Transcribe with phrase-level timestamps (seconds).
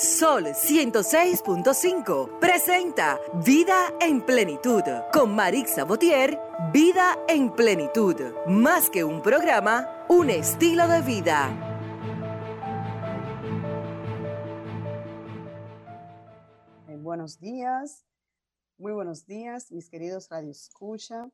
[0.00, 6.38] Sol 106.5 presenta Vida en Plenitud con Marix Sabotier.
[6.72, 8.14] Vida en Plenitud.
[8.46, 11.50] Más que un programa, un estilo de vida.
[17.00, 18.06] Buenos días,
[18.76, 21.28] muy buenos días, mis queridos Radio Escucha.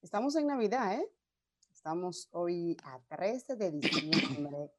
[0.00, 1.10] Estamos en Navidad, ¿eh?
[1.72, 4.70] Estamos hoy a 13 de diciembre.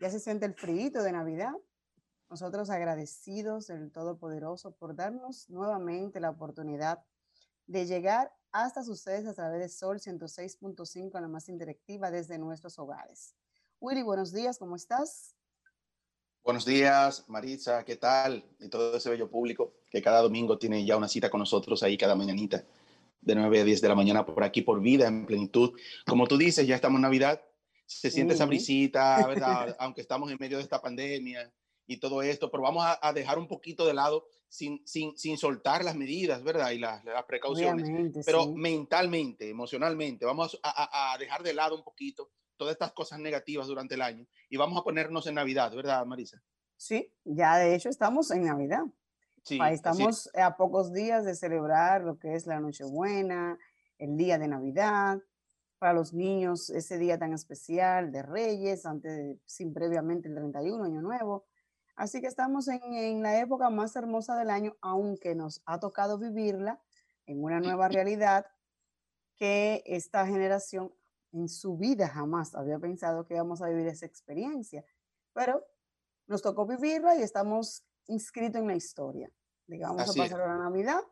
[0.00, 1.52] Ya se siente el frío de Navidad.
[2.30, 7.02] Nosotros agradecidos del Todopoderoso por darnos nuevamente la oportunidad
[7.66, 13.34] de llegar hasta ustedes a través de Sol 106.5, la más interactiva desde nuestros hogares.
[13.80, 15.34] Willy, buenos días, ¿cómo estás?
[16.44, 18.44] Buenos días, Maritza, ¿qué tal?
[18.60, 21.98] Y todo ese bello público que cada domingo tiene ya una cita con nosotros ahí
[21.98, 22.64] cada mañanita,
[23.20, 25.72] de 9 a 10 de la mañana por aquí, por vida en plenitud.
[26.06, 27.42] Como tú dices, ya estamos en Navidad,
[27.86, 29.74] se siente esa brisita, ¿verdad?
[29.80, 31.52] Aunque estamos en medio de esta pandemia,
[31.90, 35.84] y todo esto, pero vamos a, dejar un poquito de lado sin, sin, sin soltar
[35.84, 36.70] las medidas, ¿verdad?
[36.70, 38.14] Y las, las precauciones.
[38.24, 43.66] pero mentalmente, emocionalmente, vamos a, a, dejar de lado un poquito todas estas cosas negativas
[43.66, 46.40] durante el año y vamos a ponernos en Navidad, ¿verdad, Marisa?
[46.76, 48.84] Sí, ya de hecho estamos en Navidad.
[49.42, 53.58] Sí, estamos a pocos días de celebrar lo que es la Nochebuena,
[53.98, 55.18] el día de Navidad,
[55.80, 61.02] para los niños ese día tan especial de Reyes, antes, sin previamente el 31, Año
[61.02, 61.49] Nuevo.
[62.00, 66.80] Así que estamos en, la época más hermosa del año, aunque nos ha tocado vivirla
[67.26, 68.46] en una nueva realidad
[69.36, 70.94] que esta generación
[71.32, 74.82] en su vida jamás había pensado que íbamos a vivir esa experiencia.
[75.34, 75.62] Pero
[76.26, 79.30] nos tocó vivirla y estamos inscritos en la historia.
[79.66, 81.02] Digamos, a pasar la Navidad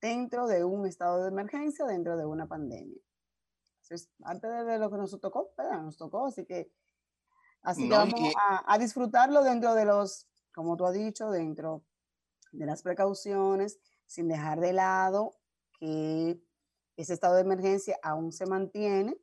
[0.00, 3.02] dentro de un estado de emergencia, dentro de una pandemia.
[3.82, 6.70] Entonces, antes de lo que nos tocó, nos tocó, así que
[7.62, 8.32] Así que vamos
[8.66, 11.84] a, disfrutarlo dentro de los, como tú has dicho, dentro
[12.52, 15.34] de las precauciones, sin dejar de lado
[15.78, 16.40] que
[16.96, 19.16] ese estado de emergencia aún se mantiene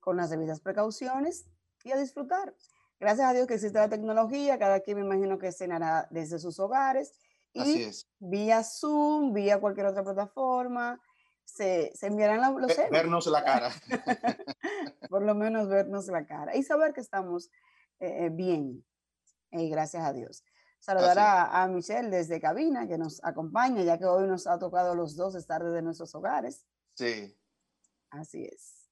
[0.00, 1.46] con las debidas precauciones
[1.82, 2.54] y a disfrutar.
[3.00, 6.58] Gracias a Dios que existe la tecnología, cada quien me imagino que cenará desde sus
[6.58, 7.12] hogares
[7.52, 11.00] y vía Zoom, vía cualquier otra plataforma,
[11.44, 13.70] se, se enviarán los Vernos la cara.
[15.08, 17.50] Por lo menos vernos la cara y saber que estamos
[18.00, 18.84] eh, eh, bien,
[19.52, 20.44] y gracias a Dios.
[20.80, 25.16] Saludar a, Michelle desde cabina que nos acompaña, ya que hoy nos ha tocado los
[25.16, 26.66] dos estar desde nuestros hogares.
[26.94, 27.34] Sí.
[28.10, 28.90] Así es.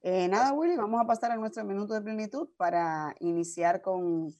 [0.00, 4.34] Eh, nada, Willy, vamos a pasar a nuestro minuto de plenitud para iniciar con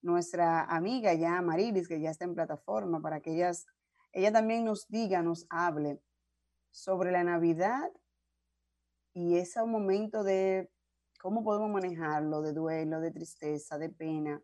[0.00, 3.66] nuestra amiga ya Marilis, que ya está en plataforma, para que ellas,
[4.12, 6.00] ella también nos diga, nos hable
[6.70, 7.90] sobre la Navidad
[9.12, 10.70] y ese momento de
[11.20, 14.42] cómo podemos manejarlo de duelo, de tristeza, de pena,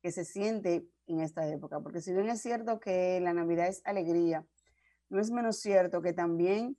[0.00, 1.80] que se siente en esta época.
[1.80, 4.46] Porque si bien es cierto que la Navidad es alegría,
[5.08, 6.78] no es menos cierto que también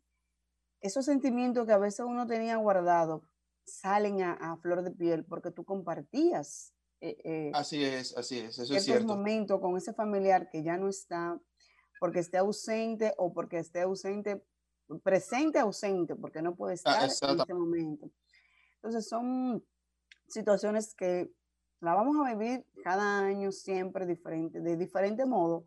[0.82, 3.24] esos sentimientos que a veces uno tenía guardado
[3.66, 6.74] salen a, flor de piel porque tú compartías.
[7.02, 9.06] Eh, eh, así es, así es, eso es cierto.
[9.06, 11.40] momento con ese familiar que ya no está
[12.00, 14.44] porque esté ausente o porque esté ausente,
[14.98, 18.10] presente ausente, porque no puede ah, estar en ese momento.
[18.76, 19.64] Entonces son
[20.28, 21.32] situaciones que
[21.82, 25.66] la vamos a vivir cada año siempre diferente, de diferente modo,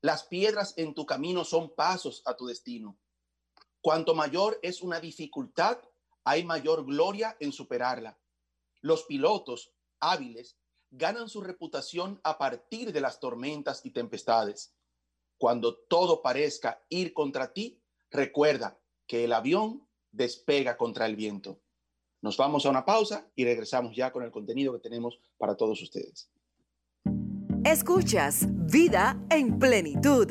[0.00, 2.98] las piedras en tu camino son pasos a tu destino.
[3.80, 5.78] Cuanto mayor es una dificultad,
[6.24, 8.18] hay mayor gloria en superarla.
[8.80, 9.70] Los pilotos
[10.00, 10.56] hábiles
[10.90, 14.74] ganan su reputación a partir de las tormentas y tempestades.
[15.40, 21.62] Cuando todo parezca ir contra ti, recuerda que el avión despega contra el viento.
[22.20, 25.80] Nos vamos a una pausa y regresamos ya con el contenido que tenemos para todos
[25.80, 26.30] ustedes.
[27.64, 30.30] Escuchas Vida en Plenitud.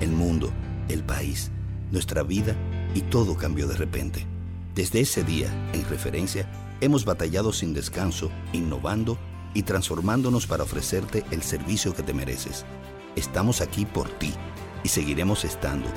[0.00, 0.50] El mundo,
[0.88, 1.52] el país,
[1.92, 2.56] nuestra vida
[2.94, 4.26] y todo cambió de repente.
[4.74, 6.50] Desde ese día, en referencia,
[6.80, 9.18] hemos batallado sin descanso, innovando
[9.56, 12.64] y transformándonos para ofrecerte el servicio que te mereces.
[13.16, 14.34] Estamos aquí por ti
[14.84, 15.88] y seguiremos estando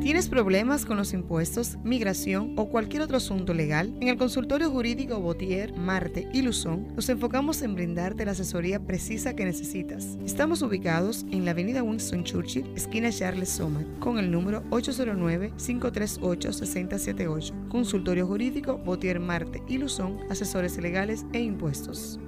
[0.03, 3.95] ¿Tienes problemas con los impuestos, migración o cualquier otro asunto legal?
[4.01, 9.33] En el consultorio jurídico Botier, Marte y Luzón nos enfocamos en brindarte la asesoría precisa
[9.33, 10.17] que necesitas.
[10.25, 17.69] Estamos ubicados en la avenida Winston Churchill, esquina Charles Sommer, con el número 809-538-6078.
[17.69, 22.19] Consultorio jurídico Botier, Marte y Luzón, asesores legales e impuestos.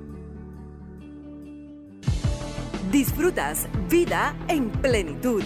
[2.89, 5.43] Disfrutas vida en plenitud.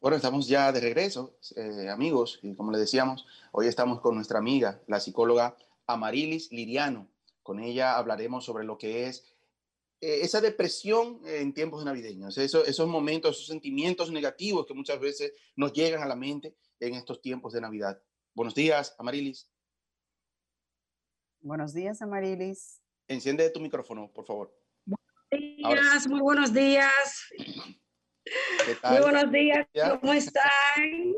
[0.00, 4.38] Bueno, estamos ya de regreso, eh, amigos, y como le decíamos, hoy estamos con nuestra
[4.38, 7.06] amiga, la psicóloga Amarilis Liriano.
[7.42, 9.36] Con ella hablaremos sobre lo que es
[10.00, 15.74] eh, esa depresión en tiempos navideños, esos momentos, esos sentimientos negativos que muchas veces nos
[15.74, 18.02] llegan a la mente en estos tiempos de Navidad.
[18.34, 19.50] Buenos días, Amarilis.
[21.42, 22.80] Buenos días, Amarilis.
[23.06, 24.58] Enciende tu micrófono, por favor.
[24.86, 27.28] Buenos días, muy buenos días.
[28.84, 29.66] Muy buenos días,
[30.00, 31.14] ¿cómo están?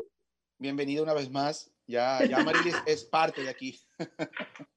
[0.57, 1.69] Bienvenido una vez más.
[1.85, 3.79] Ya, ya Marilis es parte de aquí.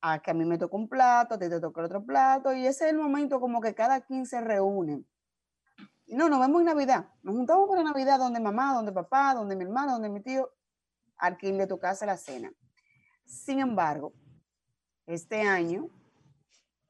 [0.00, 2.66] a que a mí me toca un plato, a ti te toca otro plato, y
[2.66, 5.04] ese es el momento como que cada quien se reúne.
[6.06, 9.64] No, nos vemos en Navidad, nos juntamos para Navidad donde mamá, donde papá, donde mi
[9.64, 10.50] hermano, donde mi tío,
[11.16, 12.52] a quien le tocase la cena.
[13.24, 14.12] Sin embargo,
[15.06, 15.88] este año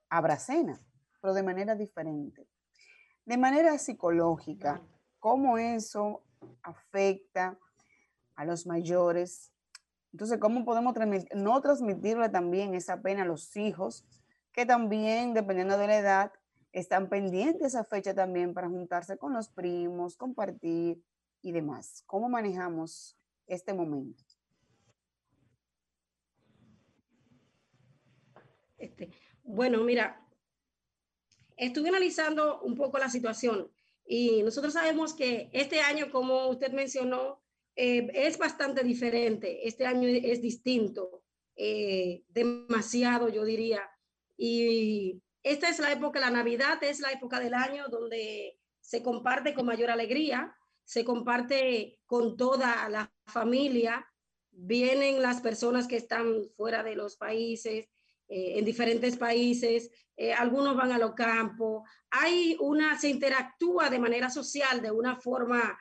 [0.08, 0.80] habrá cena,
[1.20, 2.48] pero de manera diferente.
[3.26, 4.80] De manera psicológica,
[5.18, 6.22] cómo eso
[6.62, 7.58] afecta
[8.34, 9.49] a los mayores,
[10.12, 10.94] entonces, ¿cómo podemos
[11.34, 14.04] no transmitirle también esa pena a los hijos
[14.52, 16.32] que también, dependiendo de la edad,
[16.72, 21.02] están pendientes esa fecha también para juntarse con los primos, compartir
[21.42, 22.02] y demás?
[22.06, 24.22] ¿Cómo manejamos este momento?
[28.78, 29.10] Este,
[29.44, 30.26] bueno, mira,
[31.56, 33.70] estuve analizando un poco la situación
[34.06, 37.40] y nosotros sabemos que este año, como usted mencionó,
[37.76, 39.66] eh, es bastante diferente.
[39.66, 41.22] Este año es distinto,
[41.56, 43.88] eh, demasiado, yo diría.
[44.36, 49.54] Y esta es la época, la Navidad es la época del año donde se comparte
[49.54, 54.06] con mayor alegría, se comparte con toda la familia,
[54.50, 57.88] vienen las personas que están fuera de los países,
[58.28, 59.90] eh, en diferentes países,
[60.36, 65.78] algunos van a los campos, hay una, se interactúa de manera social de una forma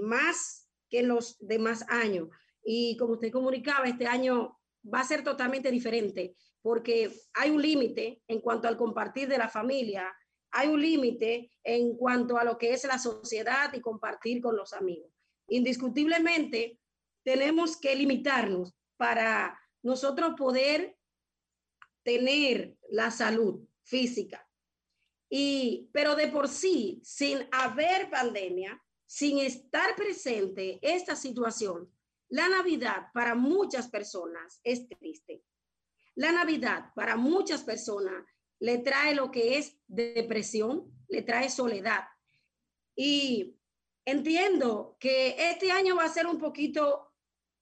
[0.00, 2.28] más que en los demás años.
[2.64, 8.22] Y como usted comunicaba, este año va a ser totalmente diferente porque hay un límite
[8.28, 10.12] en cuanto al compartir de la familia,
[10.50, 14.72] hay un límite en cuanto a lo que es la sociedad y compartir con los
[14.72, 15.10] amigos.
[15.48, 16.78] Indiscutiblemente,
[17.24, 20.96] tenemos que limitarnos para nosotros poder
[22.02, 24.46] tener la salud física.
[25.30, 31.92] Y, pero de por sí, sin haber pandemia, sin estar presente esta situación,
[32.28, 35.42] la Navidad para muchas personas es triste.
[36.14, 38.24] La Navidad para muchas personas
[38.60, 42.04] le trae lo que es depresión, le trae soledad.
[42.94, 43.56] Y
[44.04, 47.12] entiendo que este año va a ser un poquito,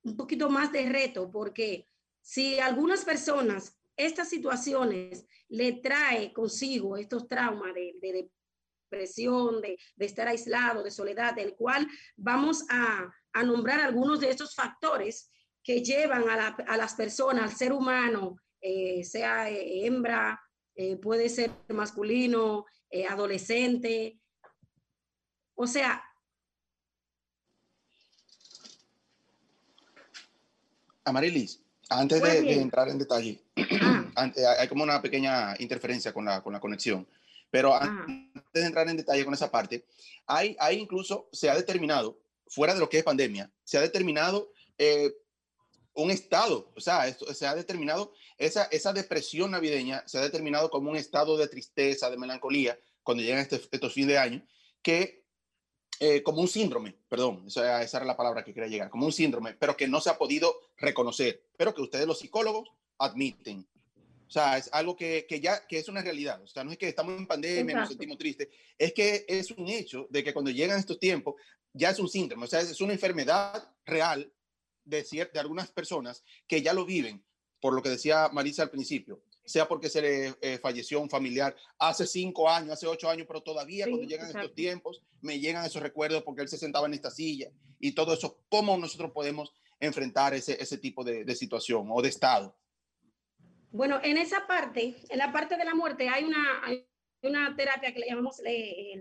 [0.03, 1.89] un poquito más de reto, porque
[2.21, 8.31] si algunas personas estas situaciones le trae consigo estos traumas de,
[8.89, 13.13] depresión, de, estar aislado, de soledad, del cual vamos a,
[13.45, 15.31] nombrar algunos de estos factores
[15.63, 20.41] que llevan a, las personas, al ser humano, eh, sea eh, hembra,
[20.75, 22.65] eh, puede ser masculino,
[23.09, 24.19] adolescente.
[25.55, 26.03] O sea...
[31.05, 33.41] Amarilis, antes de, entrar en detalle,
[33.81, 34.33] ah.
[34.59, 37.07] hay como una pequeña interferencia con la, con la conexión,
[37.51, 39.87] pero antes de entrar en detalle con esa parte,
[40.27, 44.53] hay, hay incluso, se ha determinado, fuera de lo que es pandemia, se ha determinado
[44.77, 45.13] eh,
[45.95, 50.71] un estado, o sea, esto, se ha determinado, esa, esa depresión navideña se ha determinado
[50.71, 54.47] como un estado de tristeza, de melancolía, cuando llegan este, estos fines de año,
[54.83, 55.25] que
[56.01, 59.13] eh, como un síndrome, perdón, esa, esa, era la palabra que quería llegar, como un
[59.13, 63.67] síndrome, pero que no se ha podido reconocer, pero que ustedes los psicólogos admiten.
[64.29, 66.43] O sea, es algo que, que ya que es una realidad.
[66.43, 69.69] O sea, no es que estamos en pandemia, nos sentimos tristes, es que es un
[69.69, 71.35] hecho de que cuando llegan estos tiempos
[71.73, 74.31] ya es un síndrome, o sea, es una enfermedad real
[74.85, 77.25] de, de algunas personas que ya lo viven,
[77.59, 79.23] por lo que decía Marisa al principio.
[79.47, 83.43] Sea porque se le eh, falleció un familiar hace cinco años, hace ocho años, pero
[83.43, 87.11] todavía cuando llegan estos tiempos, me llegan esos recuerdos porque él se sentaba en esta
[87.11, 87.51] silla.
[87.81, 92.11] Y todo eso, ¿cómo nosotros podemos enfrentar ese, ese tipo de, de situación o de
[92.11, 92.55] estado?
[93.71, 98.07] Bueno, en esa parte, en la parte de la muerte, hay una, terapia que le
[98.07, 98.41] llamamos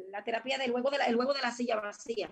[0.09, 0.89] la terapia del luego
[1.33, 2.29] de la, silla vacía.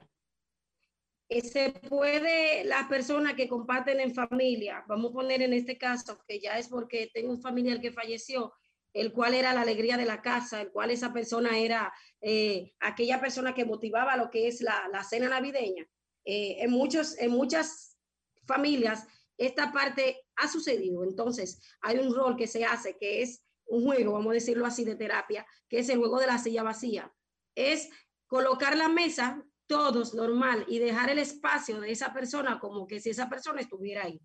[1.30, 6.20] Eh, se puede, las personas que comparten en familia, vamos a poner en este caso,
[6.28, 8.54] que ya es porque tengo un familiar que falleció,
[8.94, 13.20] el cual era la alegría de la casa, el cual esa persona era eh, aquella
[13.20, 15.88] persona que motivaba lo que es la, la cena navideña.
[16.26, 17.98] Eh, en, muchos, en muchas
[18.46, 23.84] familias esta parte ha sucedido, entonces hay un rol que se hace, que es un
[23.84, 27.12] juego, vamos a decirlo así, de terapia, que es el juego de la silla vacía.
[27.56, 27.90] Es
[28.28, 33.10] colocar la mesa todos normal y dejar el espacio de esa persona como que si
[33.10, 34.22] esa persona estuviera ahí.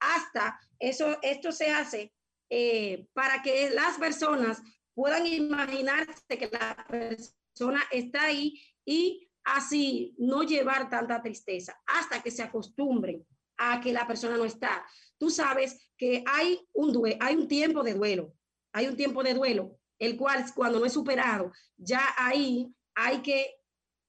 [0.00, 2.12] Hasta eso, esto se hace
[2.50, 4.60] eh, para que las personas
[4.94, 12.30] puedan imaginarse que la persona está ahí y así no llevar tanta tristeza hasta que
[12.30, 13.24] se acostumbren
[13.70, 14.84] a que la persona no está.
[15.18, 18.34] Tú sabes que hay un, hay un tiempo de duelo,
[18.72, 23.54] hay un tiempo de duelo, el cual cuando no es superado, ya ahí hay que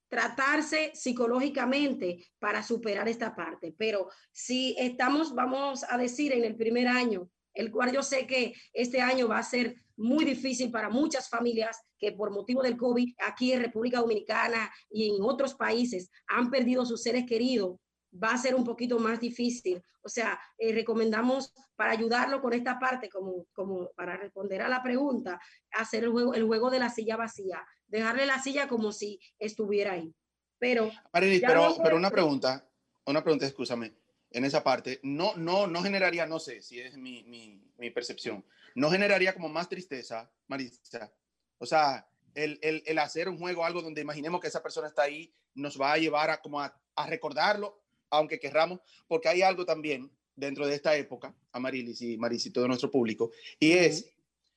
[0.09, 3.73] tratarse psicológicamente para superar esta parte.
[3.77, 8.53] Pero si estamos, vamos a decir, en el primer año, el cual yo sé que
[8.73, 13.13] este año va a ser muy difícil para muchas familias que por motivo del COVID
[13.19, 17.77] aquí en República Dominicana y en otros países han perdido sus seres queridos,
[18.21, 19.81] va a ser un poquito más difícil.
[20.01, 24.83] O sea, eh, recomendamos para ayudarlo con esta parte, como, como para responder a la
[24.83, 25.39] pregunta,
[25.71, 29.93] hacer el juego, el juego de la silla vacía dejarle la silla como si estuviera
[29.93, 30.13] ahí.
[30.57, 32.67] Pero, pero, pero una pregunta,
[33.05, 33.93] una pregunta, escúchame,
[34.31, 38.43] en esa parte, no, no, no generaría, no sé si es mi, mi, mi percepción,
[38.73, 41.11] no generaría como más tristeza, Marisa.
[41.59, 45.03] O sea, el, el, el, hacer un juego, algo donde imaginemos que esa persona está
[45.03, 47.82] ahí, nos va a llevar a, como a, a recordarlo,
[48.13, 52.67] aunque querramos, porque hay algo también dentro de esta época, Amarilis y Maris y todo
[52.67, 54.09] nuestro público, y es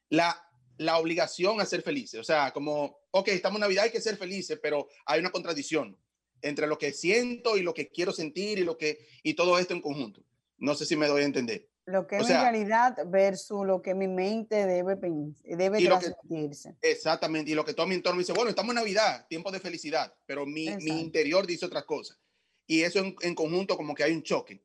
[0.09, 0.41] la,
[0.79, 2.21] la obligación a ser felices.
[2.21, 5.97] O sea, como, ok, estamos en Navidad, hay que ser felices, pero hay una contradicción
[6.43, 9.75] entre lo que siento y lo que quiero sentir y lo que y todo esto
[9.75, 10.23] en conjunto.
[10.59, 11.69] No sé si me doy a entender.
[11.87, 14.99] Lo que es la realidad versus lo que mi mente debe,
[15.45, 16.75] debe transmitirse.
[16.83, 17.53] exactamente.
[17.53, 20.45] Y lo que todo mi entorno dice, bueno, estamos en Navidad, tiempo de felicidad, pero
[20.45, 22.19] mi, mi interior dice otra cosa.
[22.67, 24.63] Y eso en, en, conjunto como que hay un choque.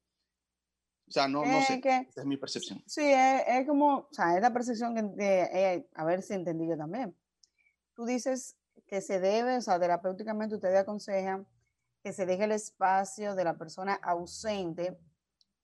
[1.08, 1.82] O sea, no, no sé.
[1.84, 2.82] Esa es mi percepción.
[2.88, 6.34] Sí, es, es, como, o sea, es la percepción que, de, eh, a ver si
[6.34, 7.16] entendí yo también.
[7.94, 8.56] Tú dices
[8.88, 11.46] que se debe, o sea, terapéuticamente usted aconseja
[12.02, 14.98] que se deje el espacio de la persona ausente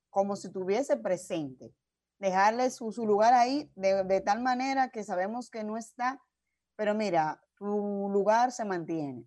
[0.09, 1.73] como si tuviese presente.
[2.19, 6.21] Dejarle su, lugar ahí de, tal manera que sabemos que no está,
[6.75, 9.23] pero mira, tu lugar se mantiene.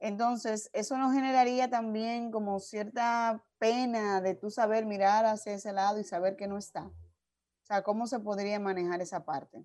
[0.00, 5.98] Entonces, eso nos generaría también como cierta pena de tú saber mirar hacia ese lado
[5.98, 6.84] y saber que no está.
[6.84, 9.64] O sea, ¿cómo se podría manejar esa parte?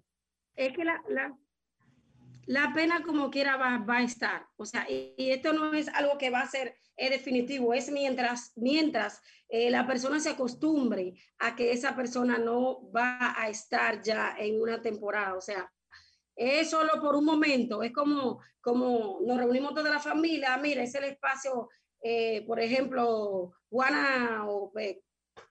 [0.56, 1.02] Es que la,
[2.46, 4.48] la pena como quiera va, a estar.
[4.58, 9.22] O sea, y, esto no es algo que va a ser definitivo, es mientras, mientras
[9.50, 14.62] eh, la persona se acostumbre a que esa persona no va a estar ya en
[14.62, 15.36] una temporada.
[15.36, 15.72] O sea,
[16.36, 20.96] es solo por un momento, es como, como nos reunimos toda la familia, mira, es
[20.96, 21.70] el espacio,
[22.02, 25.02] eh, por ejemplo, Juana o eh,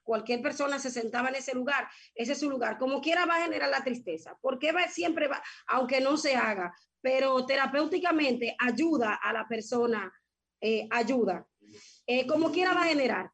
[0.03, 2.77] cualquier persona se sentaba en ese lugar, ese es su lugar.
[2.77, 6.75] Como quiera va a generar la tristeza, porque va, siempre va, aunque no se haga,
[7.01, 10.11] pero terapéuticamente ayuda a la persona,
[10.61, 11.45] eh, ayuda.
[12.27, 13.31] Como quiera va a generar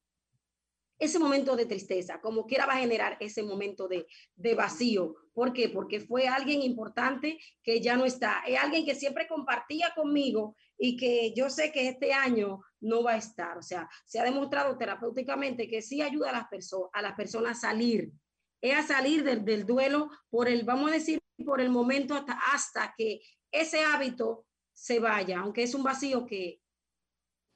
[1.00, 5.16] ese momento de tristeza, como quiera va a generar ese momento de, de vacío.
[5.34, 5.70] ¿Por qué?
[5.70, 8.44] Porque fue alguien importante que ya no está.
[8.46, 13.14] Es alguien que siempre compartía conmigo y que yo sé que este año no va
[13.14, 13.58] a estar.
[13.58, 17.58] O sea, se ha demostrado terapéuticamente que sí ayuda a las, personas a las personas
[17.58, 18.12] a salir,
[18.62, 22.34] es a salir del, del, duelo por el, vamos a decir, por el momento hasta,
[22.54, 26.62] hasta que ese hábito se vaya, aunque es un vacío que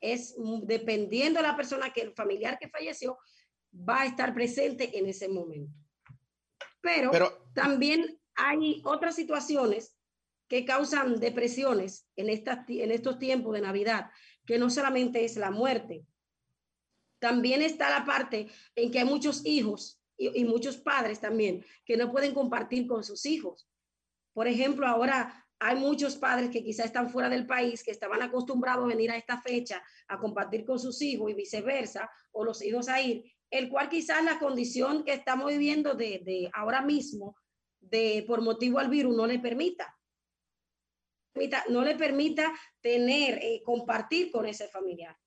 [0.02, 3.18] es dependiendo de la persona que el familiar que falleció
[3.74, 5.74] va a estar presente en ese momento.
[6.82, 9.98] Pero, Pero también hay otras situaciones
[10.48, 14.12] que causan depresiones en, estas, en estos tiempos de Navidad,
[14.46, 16.06] que no solamente es la muerte,
[17.24, 22.12] también está la parte en que hay muchos hijos y, muchos padres también que no
[22.12, 23.66] pueden compartir con sus hijos.
[24.34, 28.84] Por ejemplo, ahora hay muchos padres que quizás están fuera del país, que estaban acostumbrados
[28.84, 32.90] a venir a esta fecha a compartir con sus hijos y viceversa, o los hijos
[32.90, 37.36] a ir, el cual quizás la condición que estamos viviendo de, de ahora mismo,
[37.80, 39.96] de por motivo al virus, no le permita
[41.70, 45.18] no le permita tener, eh, compartir con ese familiar.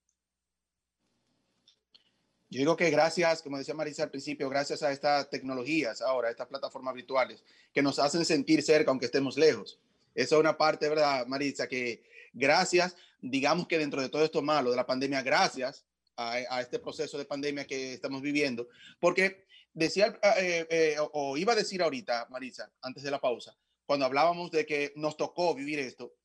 [2.49, 6.47] Yo digo que gracias, como decía Marisa al principio, gracias a estas tecnologías ahora, estas
[6.47, 9.79] plataformas virtuales, que nos hacen sentir cerca aunque estemos lejos.
[10.15, 11.67] Esa es una parte, ¿verdad, Marisa?
[11.67, 15.85] Que gracias, digamos que dentro de todo esto malo de la pandemia, gracias
[16.17, 18.67] a, este proceso de pandemia que estamos viviendo,
[18.99, 24.05] porque decía, eh, eh, o iba a decir ahorita, Marisa, antes de la pausa, cuando
[24.05, 26.15] hablábamos de que nos tocó vivir esto,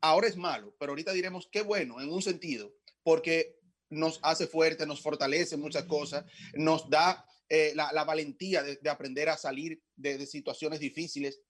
[0.00, 4.84] ahora es malo, pero ahorita diremos qué bueno en un sentido, porque nos hace fuerte,
[4.84, 10.80] nos fortalece muchas cosas, nos da eh, la, valentía de, aprender a salir de, situaciones
[10.80, 11.40] difíciles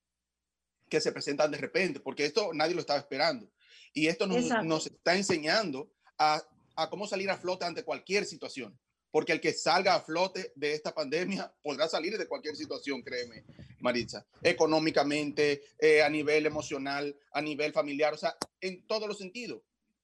[0.91, 3.51] que se presentan de repente, porque esto nadie lo estaba esperando.
[3.95, 8.79] Y esto nos, nos está enseñando a, a, cómo salir a flote ante cualquier situación
[9.11, 13.45] porque el que salga a flote de esta pandemia podrá salir de cualquier situación, créeme,
[13.81, 19.63] Maritza, económicamente, eh, a nivel emocional, a nivel familiar, o sea, en todos los sentidos.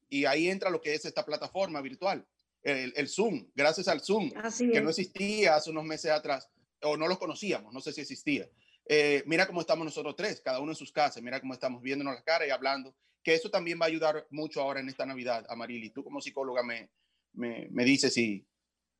[0.09, 2.27] Y ahí entra lo que es esta plataforma virtual,
[2.63, 6.49] el, Zoom, gracias al Zoom, que no existía hace unos meses atrás,
[6.83, 8.49] o no lo conocíamos, no sé si existía.
[8.87, 12.15] Eh, mira cómo estamos nosotros tres, cada uno en sus casas, mira cómo estamos viéndonos
[12.15, 15.47] la cara y hablando, que eso también va a ayudar mucho ahora en esta Navidad,
[15.49, 15.91] Amarili.
[15.91, 16.91] Tú como psicóloga me,
[17.33, 18.47] me, me dices si,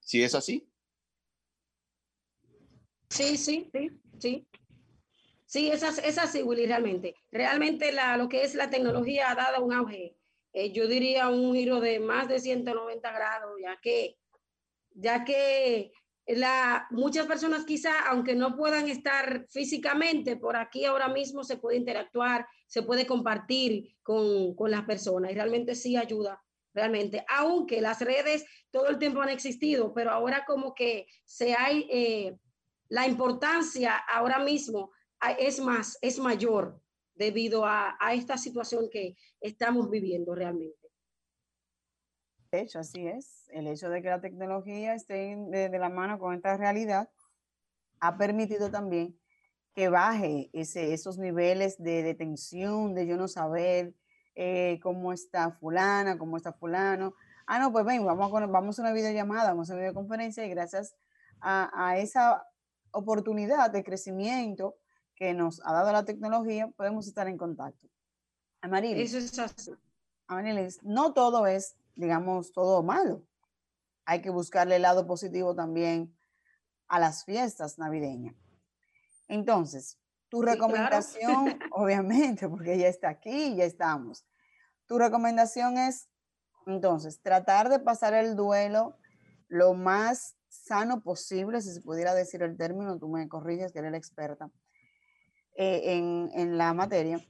[0.03, 0.69] ¿Sí es así?
[3.09, 4.47] Sí, sí, sí, sí.
[5.47, 7.15] Sí, es, es así, Willy, realmente.
[7.31, 10.17] Realmente la, lo que es la tecnología ha dado un auge,
[10.55, 14.17] eh, yo diría un giro de más de 190 grados, ya que,
[14.95, 15.93] ya que
[16.27, 21.77] la, muchas personas quizá, aunque no puedan estar físicamente, por aquí ahora mismo se puede
[21.77, 26.43] interactuar, se puede compartir con, con las personas y realmente sí ayuda
[26.75, 31.87] realmente, aunque las redes todo el tiempo han existido, pero ahora como que se hay,
[31.91, 32.37] eh,
[32.89, 34.91] la importancia ahora mismo
[35.39, 36.81] es más, es mayor
[37.15, 40.82] debido a, esta situación que estamos viviendo realmente.
[42.53, 43.49] De hecho, así es.
[43.49, 47.09] El hecho de que la tecnología esté de, la mano con esta realidad
[47.99, 49.19] ha permitido también
[49.75, 53.95] que baje ese, esos niveles de, de tensión, de yo no saber,
[54.35, 57.15] eh, cómo está fulana, cómo está fulano.
[57.47, 60.51] Ah, no, pues ven, vamos a, vamos a una videollamada, vamos a una videoconferencia y
[60.51, 60.95] gracias
[61.41, 62.47] a, esa
[62.93, 64.77] oportunidad de crecimiento
[65.15, 67.89] que nos ha dado la tecnología, podemos estar en contacto.
[68.61, 69.15] Amarilis.
[69.15, 69.73] Eso es así.
[70.29, 73.25] Amarilis, no todo es, digamos, todo malo.
[74.05, 76.17] Hay que buscarle el lado positivo también
[76.89, 78.35] a las fiestas navideñas.
[79.29, 84.27] Entonces, tu recomendación, obviamente, porque ya está aquí, ya estamos.
[84.87, 86.09] Tu recomendación es,
[86.67, 88.97] entonces, tratar de pasar el duelo
[89.49, 93.91] lo más sano posible, si se pudiera decir el término, tú me corriges, que eres
[93.91, 94.51] la experta
[95.57, 97.21] eh, en, en, la materia.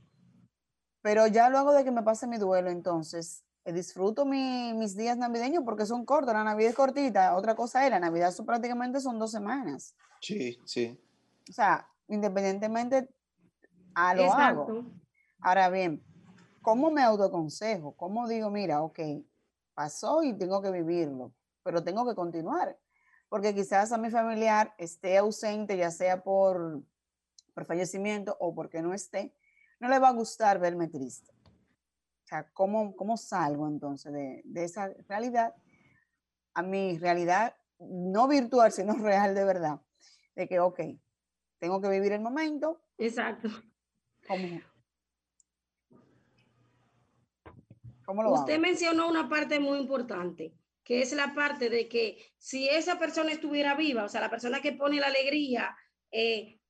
[1.03, 5.63] Pero ya luego de que me pase mi duelo, entonces, eh, disfruto mis días navideños
[5.65, 9.31] porque son cortos, la Navidad es cortita, otra cosa es, la Navidad prácticamente son dos
[9.31, 9.95] semanas.
[10.21, 10.99] Sí, sí.
[11.49, 13.09] O sea, independientemente
[13.95, 14.85] a lo hago.
[15.41, 16.03] Ahora bien,
[16.61, 17.97] ¿cómo me autoconsejo?
[17.97, 18.99] ¿Cómo digo, mira, ok,
[19.75, 22.79] pasó y tengo que vivirlo, pero tengo que continuar?
[23.29, 26.83] Porque quizás a mi familiar esté ausente, ya sea por,
[27.55, 29.35] por fallecimiento o porque no esté,
[29.81, 31.32] no le va a gustar verme triste.
[32.33, 35.55] Sea, ¿cómo, cómo salgo entonces de, de esa realidad
[36.55, 39.83] a mi realidad no virtual, sino real de verdad?
[40.35, 40.81] De que, ok,
[41.59, 42.81] tengo que vivir el momento.
[42.97, 43.51] Exacto.
[44.27, 44.63] ¿Cómo,
[48.07, 52.67] cómo lo Usted mencionó una parte muy importante, que es la parte de que si
[52.67, 55.77] esa persona estuviera viva, o sea, la persona que pone la alegría,
[56.11, 56.62] eh,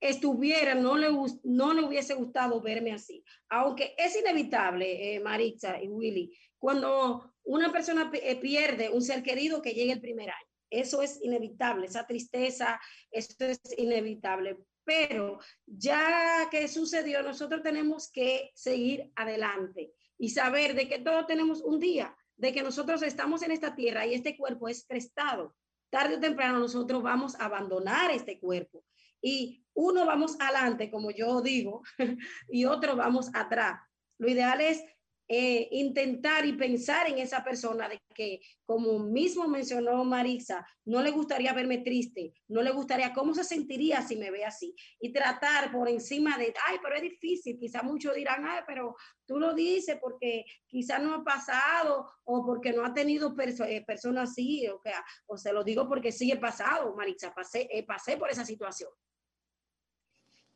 [0.00, 1.08] estuviera, no le,
[1.44, 3.22] no le hubiese gustado verme así.
[3.48, 9.62] Aunque es inevitable, eh, Maritza y Willy, cuando una persona eh, pierde un ser querido
[9.62, 10.46] que llegue el primer año.
[10.70, 14.58] Eso es inevitable, esa tristeza, eso es inevitable.
[14.84, 21.60] Pero ya que sucedió, nosotros tenemos que seguir adelante y saber de que todos tenemos
[21.60, 25.56] un día, de que nosotros estamos en esta tierra y este cuerpo es prestado.
[25.90, 28.84] Tarde o temprano nosotros vamos a abandonar este cuerpo
[29.20, 31.82] y uno vamos adelante, como yo digo,
[32.48, 33.80] y otro vamos atrás.
[34.18, 34.84] Lo ideal es
[35.32, 41.12] eh, intentar y pensar en esa persona de que, como mismo mencionó Marisa, no le
[41.12, 45.70] gustaría verme triste, no le gustaría cómo se sentiría si me ve así y tratar
[45.70, 49.98] por encima de, ay, pero es difícil, quizá muchos dirán, ay, pero tú lo dices
[50.00, 54.90] porque quizá no ha pasado o porque no ha tenido eh, personas así, o, que,
[55.26, 58.90] o se lo digo porque sí he pasado, Marisa, pasé, eh, pasé por esa situación.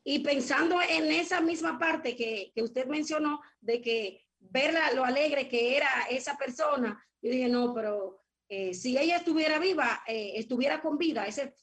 [0.05, 5.49] Y pensando en esa misma parte que, que usted mencionó, de que verla lo alegre
[5.49, 10.83] que era esa persona, yo dije, no, pero eh, si ella estuviera viva, eh, estuviera
[10.83, 11.55] con vida, ese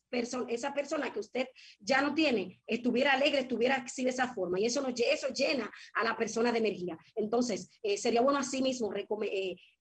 [0.50, 1.48] esa persona que usted
[1.80, 5.72] ya no tiene, estuviera alegre, estuviera así de esa forma, y eso, nos, eso llena
[5.94, 6.98] a la persona de energía.
[7.16, 8.92] Entonces, eh, sería bueno así mismo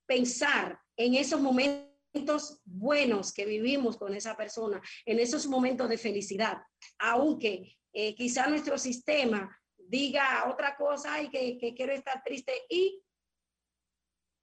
[0.06, 6.58] pensar en esos momentos buenos que vivimos con esa persona, en esos momentos de felicidad,
[6.98, 13.02] aunque quizá nuestro sistema diga otra cosa y que, que quiero estar triste y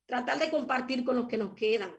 [0.06, 1.96] tratar de compartir con los que nos quedan.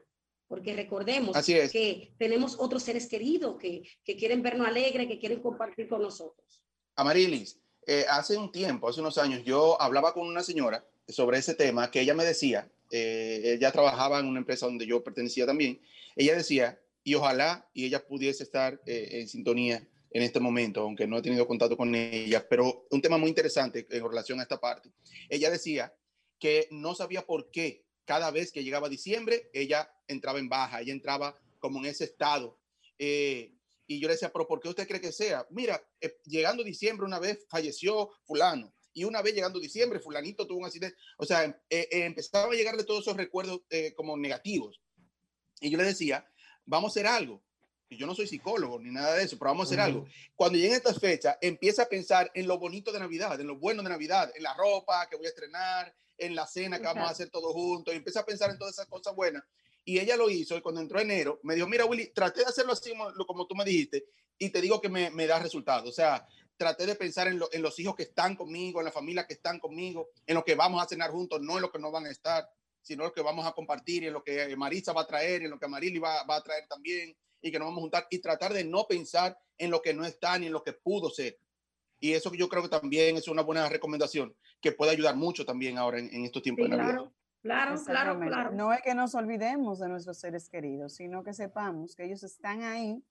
[0.47, 5.87] Porque recordemos que tenemos otros seres queridos que, que, quieren vernos alegre, que quieren compartir
[5.87, 6.63] con nosotros.
[6.95, 11.53] Amarilis, eh, hace un tiempo, hace unos años, yo hablaba con una señora sobre ese
[11.53, 15.79] tema que ella me decía, eh, ella trabajaba en una empresa donde yo pertenecía también,
[16.15, 21.07] ella decía, y ojalá y ella pudiese estar eh, en sintonía en este momento, aunque
[21.07, 24.59] no he tenido contacto con ella, pero un tema muy interesante en relación a esta
[24.59, 24.91] parte.
[25.29, 25.93] Ella decía
[26.39, 30.93] que no sabía por qué cada vez que llegaba diciembre, ella entraba en baja, ella
[30.93, 32.59] entraba como en ese estado.
[32.97, 33.53] Eh,
[33.85, 35.45] y yo le decía, pero ¿por qué usted cree que sea?
[35.51, 40.59] Mira, eh, llegando diciembre una vez falleció fulano, y una vez llegando diciembre, fulanito tuvo
[40.59, 40.97] un accidente.
[41.17, 43.61] O sea, eh, empezaba a llegarle todos esos recuerdos
[43.95, 44.81] como negativos.
[45.61, 46.27] Y yo le decía,
[46.65, 47.43] vamos a hacer algo
[47.97, 50.05] yo no soy psicólogo ni nada de eso, pero vamos a hacer algo.
[50.35, 53.81] Cuando lleguen estas fechas, empieza a pensar en lo bonito de Navidad, en lo bueno
[53.81, 57.11] de Navidad, en la ropa que voy a estrenar, en la cena que vamos a
[57.11, 59.43] hacer todos juntos, y empieza a pensar en todas esas cosas buenas.
[59.85, 62.73] Y ella lo hizo, y cuando entró enero, me dijo, mira, Willy, traté de hacerlo
[62.73, 62.93] así
[63.25, 64.05] como tú me dijiste,
[64.37, 65.89] y te digo que me, me da resultado.
[65.89, 69.25] O sea, traté de pensar en, en, los hijos que están conmigo, en la familia
[69.25, 71.89] que están conmigo, en lo que vamos a cenar juntos, no en lo que no
[71.89, 72.47] van a estar,
[72.89, 75.51] sino en lo que vamos a compartir, en lo que Marisa va a traer, en
[75.51, 78.19] lo que Marili va, va a traer también y que nos vamos a juntar y
[78.19, 81.37] tratar de no pensar en lo que no está ni en lo que pudo ser.
[81.99, 85.77] Y eso yo creo que también es una buena recomendación que puede ayudar mucho también
[85.77, 87.11] ahora en, estos tiempos de Navidad.
[87.43, 91.95] Claro, claro, claro, No es que nos olvidemos de nuestros seres queridos, sino que sepamos
[91.95, 93.03] que ellos están ahí,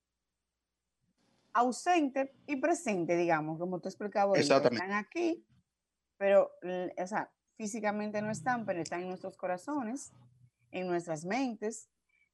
[1.52, 4.40] ausente y presente, digamos, como tú explicabas.
[4.40, 5.46] Están aquí,
[6.16, 6.50] pero,
[6.98, 10.12] o sea, físicamente no están, pero están en nuestros corazones,
[10.70, 11.90] en nuestras mentes,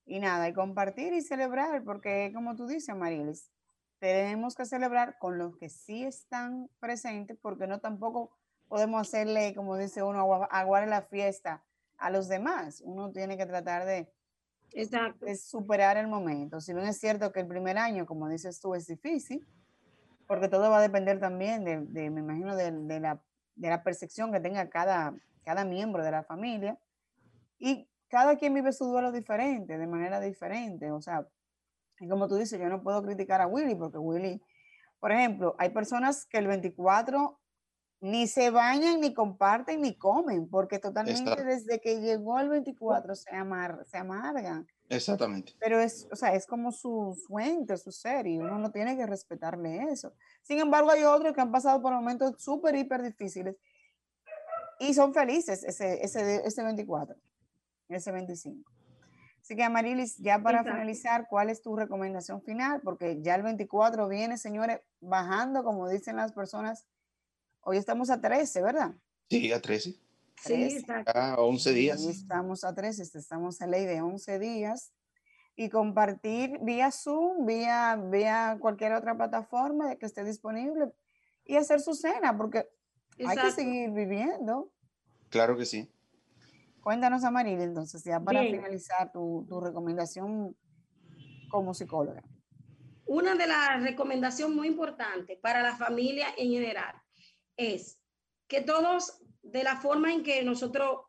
[0.06, 3.50] y nada, y compartir y celebrar, porque como tú dices, Marilis,
[3.98, 8.36] tenemos que celebrar con los que sí están presentes, porque no tampoco
[8.68, 11.64] podemos hacerle, como dice uno, aguar la fiesta
[11.96, 12.82] a los demás.
[12.84, 14.12] Uno tiene que tratar de,
[15.36, 16.60] superar el momento.
[16.60, 19.46] Si bien es cierto que el primer año, como dices tú, es difícil,
[20.26, 23.22] porque todo va a depender también de, me imagino, de, la,
[23.54, 25.14] de, la, percepción que tenga cada,
[25.44, 26.78] cada miembro de la familia.
[27.58, 30.90] Y cada quien vive su duelo diferente, de manera diferente.
[30.90, 31.26] O sea,
[32.00, 34.42] y como tú dices, yo no puedo criticar a Willy porque Willy,
[35.00, 37.40] por ejemplo, hay personas que el 24
[38.00, 43.34] ni se bañan, ni comparten, ni comen, porque totalmente desde que llegó el 24 se,
[43.34, 44.66] amar, se amargan.
[44.88, 45.54] Exactamente.
[45.58, 49.06] Pero es, o sea, es como su fuente, su ser, y uno no tiene que
[49.06, 50.14] respetarle eso.
[50.42, 53.56] Sin embargo, hay otros que han pasado por momentos súper, hiper difíciles
[54.78, 57.16] y son felices ese, ese, ese 24,
[57.88, 58.70] ese 25.
[59.40, 62.80] Así que, Amarilis, ya para finalizar, ¿cuál es tu recomendación final?
[62.82, 66.86] Porque ya el 24 viene, señores, bajando, como dicen las personas.
[67.60, 68.94] Hoy estamos a 13, ¿verdad?
[69.28, 69.96] Sí, a 13.
[70.36, 71.12] Sí, exacto.
[71.14, 72.02] A 11 días.
[72.02, 74.92] Sí, estamos a 13, estamos a ley de 11 días.
[75.56, 80.92] Y compartir vía Zoom, vía, vía cualquier otra plataforma que esté disponible
[81.44, 82.68] y hacer su cena, porque
[83.24, 84.72] hay que seguir viviendo.
[85.28, 85.90] Claro que sí.
[86.84, 90.54] Cuéntanos, Amaril, entonces, ya para finalizar tu, recomendación
[91.48, 92.22] como psicóloga.
[93.06, 96.94] Una de las recomendaciones muy importantes para la familia en general
[97.56, 98.00] es
[98.48, 101.02] que todos, de la forma en que nosotros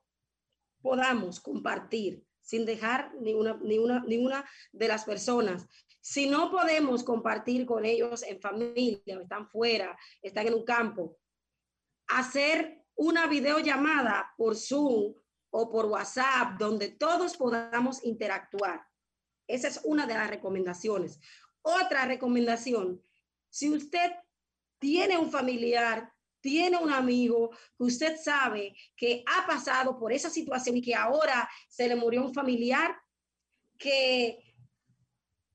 [0.81, 3.57] podamos compartir, sin dejar ninguna,
[4.05, 5.67] ninguna de las personas.
[5.99, 11.17] Si no podemos compartir con ellos en familia, están fuera, están en un campo,
[12.07, 15.15] hacer una videollamada por Zoom
[15.49, 18.85] o por WhatsApp, donde todos podamos interactuar.
[19.47, 21.19] Esa es una de las recomendaciones.
[21.61, 23.01] Otra recomendación,
[23.49, 24.11] si usted
[24.79, 26.13] tiene un familiar,
[26.45, 31.49] tiene un amigo que usted sabe que ha pasado por esa situación y que ahora
[31.67, 32.95] se le murió un familiar,
[33.79, 34.37] que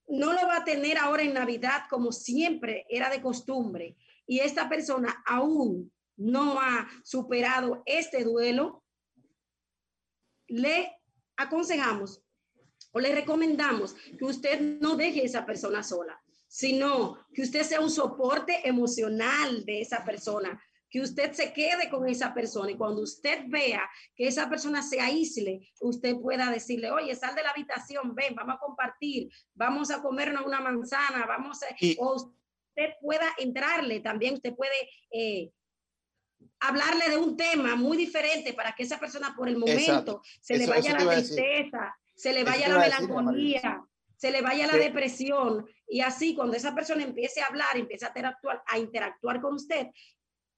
[0.09, 4.69] no lo va a tener ahora en Navidad como siempre era de costumbre, y esta
[4.69, 8.83] persona aún no ha superado este duelo,
[10.49, 10.91] le
[11.37, 12.21] aconsejamos
[12.91, 17.81] o le recomendamos que usted no deje a esa persona sola, sino que usted sea
[17.81, 22.71] un soporte emocional de esa persona, que usted se quede con esa persona.
[22.71, 27.43] Y cuando usted vea que esa persona se aísle, usted pueda decirle, oye, sal de
[27.43, 31.67] la habitación, ven, vamos a compartir, vamos a comernos una manzana, vamos a...
[31.99, 35.53] O usted pueda entrarle, también usted puede eh,
[36.61, 40.67] hablarle de un tema muy diferente para que esa persona por el momento se le
[40.67, 43.83] vaya la tristeza, se le vaya la melancolía,
[44.17, 48.09] se le vaya la depresión y así cuando esa persona empiece a hablar, empiece a
[48.09, 49.87] interactuar, a interactuar con usted,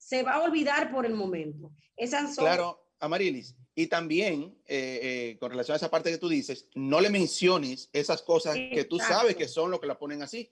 [0.03, 1.71] se va a olvidar por el momento.
[1.97, 2.45] Esas son...
[2.45, 3.55] Claro, Amarilis.
[3.75, 7.88] Y también, eh, eh, con relación a esa parte que tú dices, no le menciones
[7.93, 10.51] esas cosas que tú sabes que son lo que la ponen así.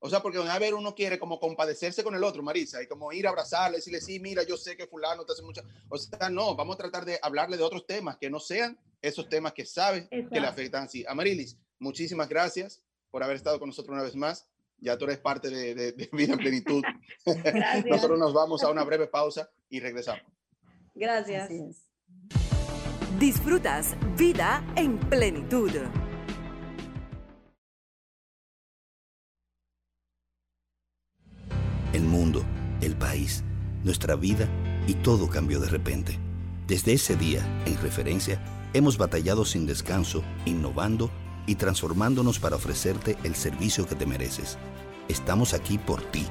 [0.00, 3.12] O sea, porque a ver uno quiere como compadecerse con el otro, Marisa, y como
[3.12, 5.62] ir a abrazarle, decirle, sí, mira, yo sé que fulano te hace mucha...
[5.88, 9.28] O sea, no, vamos a tratar de hablarle de otros temas que no sean esos
[9.28, 11.04] temas que sabe que le afectan sí.
[11.08, 14.48] Amarilis, muchísimas gracias por haber estado con nosotros una vez más.
[14.80, 16.82] Ya tú eres parte de, Vida en Plenitud.
[17.86, 20.22] nosotros nos vamos a una breve pausa y regresamos.
[20.94, 21.50] Gracias.
[23.18, 25.70] Disfrutas Vida en Plenitud.
[31.92, 32.44] El mundo,
[32.80, 33.42] el país,
[33.84, 34.48] nuestra vida
[34.86, 36.18] y todo cambió de repente.
[36.66, 38.40] Desde ese día, en referencia,
[38.72, 41.10] hemos batallado sin descanso, innovando
[41.46, 44.58] y transformándonos para ofrecerte el servicio que te mereces.
[45.08, 46.26] Estamos aquí por ti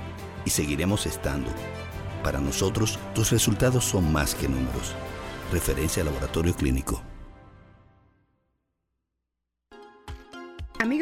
[0.46, 1.50] y seguiremos estando.
[2.24, 4.94] Para nosotros, tus resultados son más que números.
[5.52, 7.09] Referencia Laboratorio Clínico.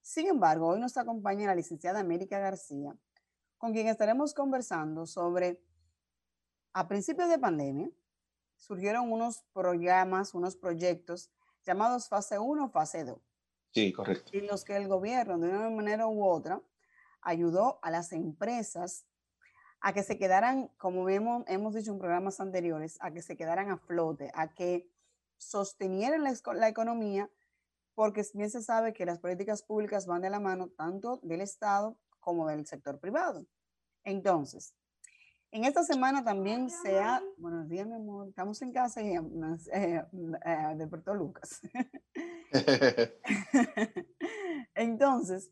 [0.01, 2.97] Sin embargo, hoy nos acompaña la licenciada América García,
[3.59, 5.63] con quien estaremos conversando sobre,
[6.73, 7.91] a principios de pandemia,
[8.57, 11.31] surgieron unos programas, unos proyectos
[11.67, 13.19] llamados fase 1, fase 2.
[13.73, 14.31] Sí, correcto.
[14.33, 16.63] En los que el gobierno, de una manera u otra,
[17.29, 19.05] ayudó a las empresas
[19.81, 23.71] a que se quedaran, como hemos, hemos dicho en programas anteriores, a que se quedaran
[23.71, 24.91] a flote, a que
[25.37, 27.31] sostenieran la, economía,
[27.95, 31.99] porque bien se sabe que las políticas públicas van de la mano tanto del Estado
[32.19, 33.47] como del sector privado.
[34.05, 34.75] Entonces,
[35.51, 39.21] en esta semana también se ha, buenos días mi amor, estamos en casa y, eh,
[39.73, 40.03] eh,
[40.77, 41.61] de Puerto Lucas.
[44.75, 45.51] Entonces,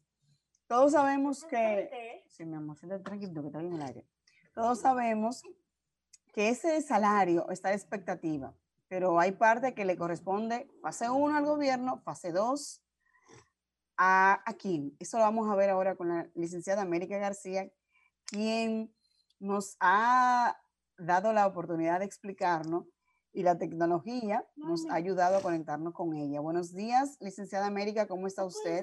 [0.66, 4.06] todos sabemos que, sí, mi amor, tranquilo que está bien el aire.
[4.54, 5.42] Todos sabemos
[6.32, 8.54] que ese salario está de expectativa
[8.88, 12.82] pero hay parte que le corresponde fase 1 al gobierno, fase 2
[13.96, 14.96] a, aquí.
[14.98, 17.70] Eso lo vamos a ver ahora con la licenciada América García,
[18.26, 18.94] quien
[19.38, 20.56] nos ha
[20.98, 22.86] dado la oportunidad de explicarnos
[23.32, 26.40] y la tecnología nos ha ayudado a conectarnos con ella.
[26.40, 28.82] Buenos días, licenciada América, ¿cómo está usted?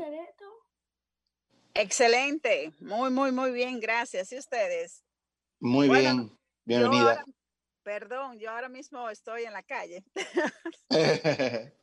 [1.75, 4.31] Excelente, muy, muy, muy bien, gracias.
[4.31, 5.03] ¿Y ustedes?
[5.59, 7.25] Muy bien, bienvenida.
[7.81, 10.03] Perdón, yo ahora mismo estoy en la calle.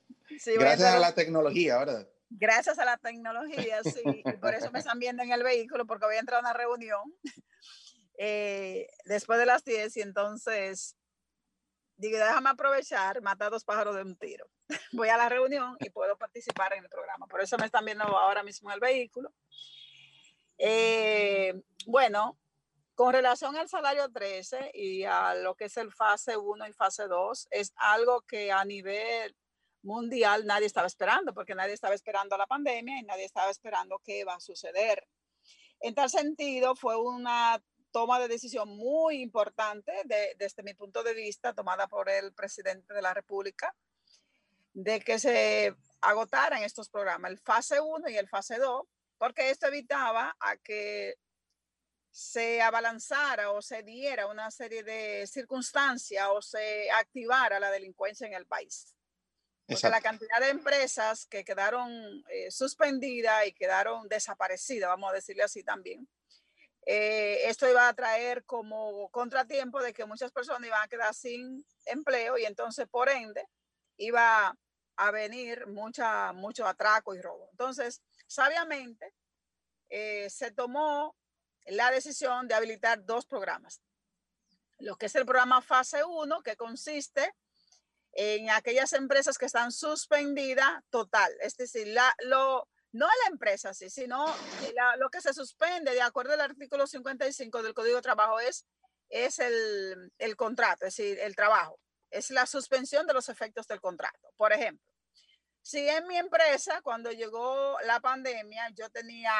[0.46, 2.08] Gracias a la tecnología, ¿verdad?
[2.30, 4.22] Gracias a la tecnología, sí.
[4.40, 7.02] por eso me están viendo en el vehículo, porque voy a entrar a una reunión
[8.16, 10.96] eh, después de las 10 y entonces
[11.96, 14.48] digo, déjame aprovechar, matar dos pájaros de un tiro.
[14.92, 17.26] Voy a la reunión y puedo participar en el programa.
[17.26, 19.32] Por eso me están viendo ahora mismo en el vehículo.
[20.62, 21.54] Eh,
[21.86, 22.38] bueno,
[22.94, 27.08] con relación al salario 13 y a lo que es el fase 1 y fase
[27.08, 29.34] 2, es algo que a nivel
[29.82, 34.18] mundial nadie estaba esperando, porque nadie estaba esperando la pandemia y nadie estaba esperando qué
[34.18, 35.08] iba a suceder.
[35.80, 39.92] En tal sentido, fue una toma de decisión muy importante
[40.36, 43.74] desde mi punto de vista, tomada por el presidente de la República,
[44.74, 48.82] de que se agotaran estos programas, el fase 1 y el fase 2,
[49.20, 51.14] porque esto evitaba a que
[52.10, 58.32] se abalanzara o se diera una serie de circunstancias o se activara la delincuencia en
[58.32, 58.94] el país.
[59.66, 61.90] Porque la cantidad de empresas que quedaron
[62.30, 66.08] eh, suspendidas y quedaron desaparecidas, vamos a decirle así también,
[66.86, 71.62] eh, esto iba a traer como contratiempo de que muchas personas iban a quedar sin
[71.84, 73.46] empleo y entonces por ende
[73.98, 74.56] iba
[74.96, 77.48] a venir mucha, mucho atraco y robo.
[77.50, 79.12] Entonces, sabiamente,
[79.88, 81.16] eh, se tomó
[81.66, 83.82] la decisión de habilitar dos programas.
[84.78, 87.34] Lo que es el programa fase 1, que consiste
[88.12, 93.90] en aquellas empresas que están suspendidas total, es decir, la, lo, no la empresa, sí,
[93.90, 94.26] sino
[94.98, 98.64] lo que se suspende de acuerdo al artículo 55 del Código de Trabajo es,
[99.08, 101.78] es el, el contrato, es decir, el trabajo,
[102.10, 104.32] es la suspensión de los efectos del contrato.
[104.36, 104.89] Por ejemplo,
[105.62, 109.32] si en mi empresa, cuando llegó la pandemia, yo tenía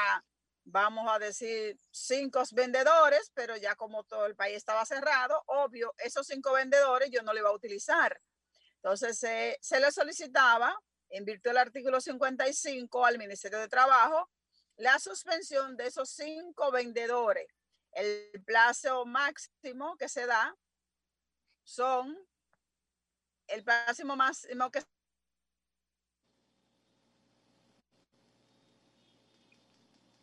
[0.65, 6.27] vamos a decir, cinco vendedores, pero ya como todo el país estaba cerrado, obvio, esos
[6.27, 8.21] cinco vendedores yo no le iba a utilizar.
[8.77, 10.77] Entonces se le solicitaba,
[11.11, 14.31] en virtud del artículo 55 al Ministerio de Trabajo,
[14.77, 17.47] la suspensión de esos cinco vendedores.
[17.93, 20.55] El plazo máximo que se da
[21.65, 22.17] son
[23.49, 24.83] el plazo máximo que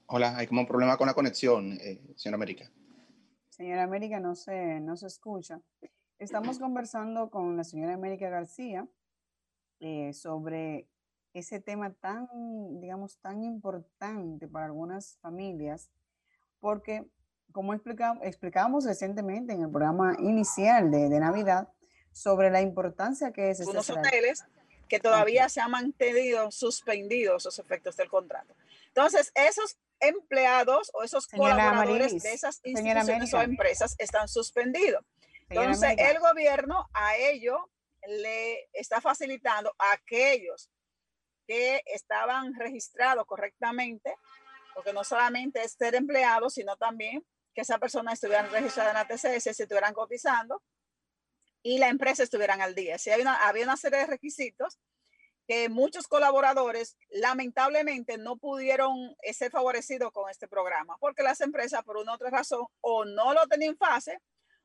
[0.10, 2.72] Hola, hay como un problema con la conexión, eh, señora América.
[3.50, 5.60] Señora América, no se, no se escucha.
[6.18, 8.88] Estamos conversando con la señora América García
[9.82, 10.88] eh, sobre
[11.34, 12.30] ese tema tan,
[12.80, 15.92] digamos, tan importante para algunas familias,
[16.62, 17.06] porque
[17.52, 21.68] como explicamos, explicábamos recientemente en el programa inicial de, de Navidad,
[22.14, 23.60] sobre la importancia que es...
[23.60, 24.46] Este Unos hoteles
[24.88, 28.56] que todavía se han mantenido suspendidos esos efectos del contrato.
[28.88, 35.04] Entonces, esos empleados o esos colaboradores de esas instituciones o empresas están suspendidos.
[35.50, 37.70] Entonces, el gobierno a ello
[38.08, 40.70] le está facilitando a aquellos
[41.48, 44.16] que estaban registrados correctamente,
[44.74, 49.08] porque no solamente es ser empleado, sino también que esa persona estuviera registrada en la
[49.08, 50.62] TCS, se estuvieran cotizando
[51.64, 52.98] y la empresa estuvieran al día.
[52.98, 54.80] Si había una serie de requisitos
[55.48, 61.84] que muchos colaboradores lamentablemente no pudieron eh, ser favorecidos con este programa, porque las empresas
[61.84, 64.20] por una u otra razón o no lo tenían en fase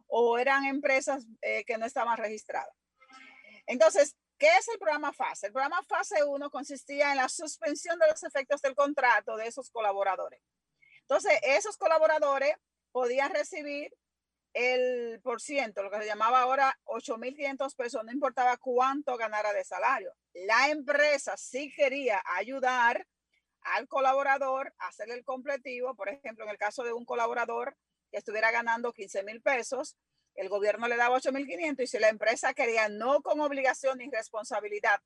[0.08, 2.74] o eran empresas eh, que no estaban registradas.
[3.66, 5.46] Entonces, ¿qué es el programa FASE?
[5.46, 9.70] El programa FASE 1 consistía en la suspensión de los efectos del contrato de esos
[9.70, 10.42] colaboradores.
[11.02, 12.56] Entonces, esos colaboradores
[12.90, 13.94] podían recibir
[14.54, 19.64] el por ciento, lo que se llamaba ahora 8.500 pesos, no importaba cuánto ganara de
[19.64, 20.14] salario.
[20.34, 23.06] La empresa sí quería ayudar
[23.62, 27.76] al colaborador a hacer el completivo, por ejemplo, en el caso de un colaborador
[28.10, 29.96] que estuviera ganando 15 mil pesos,
[30.34, 35.00] el gobierno le daba 8.500 y si la empresa quería, no con obligación ni responsabilidad,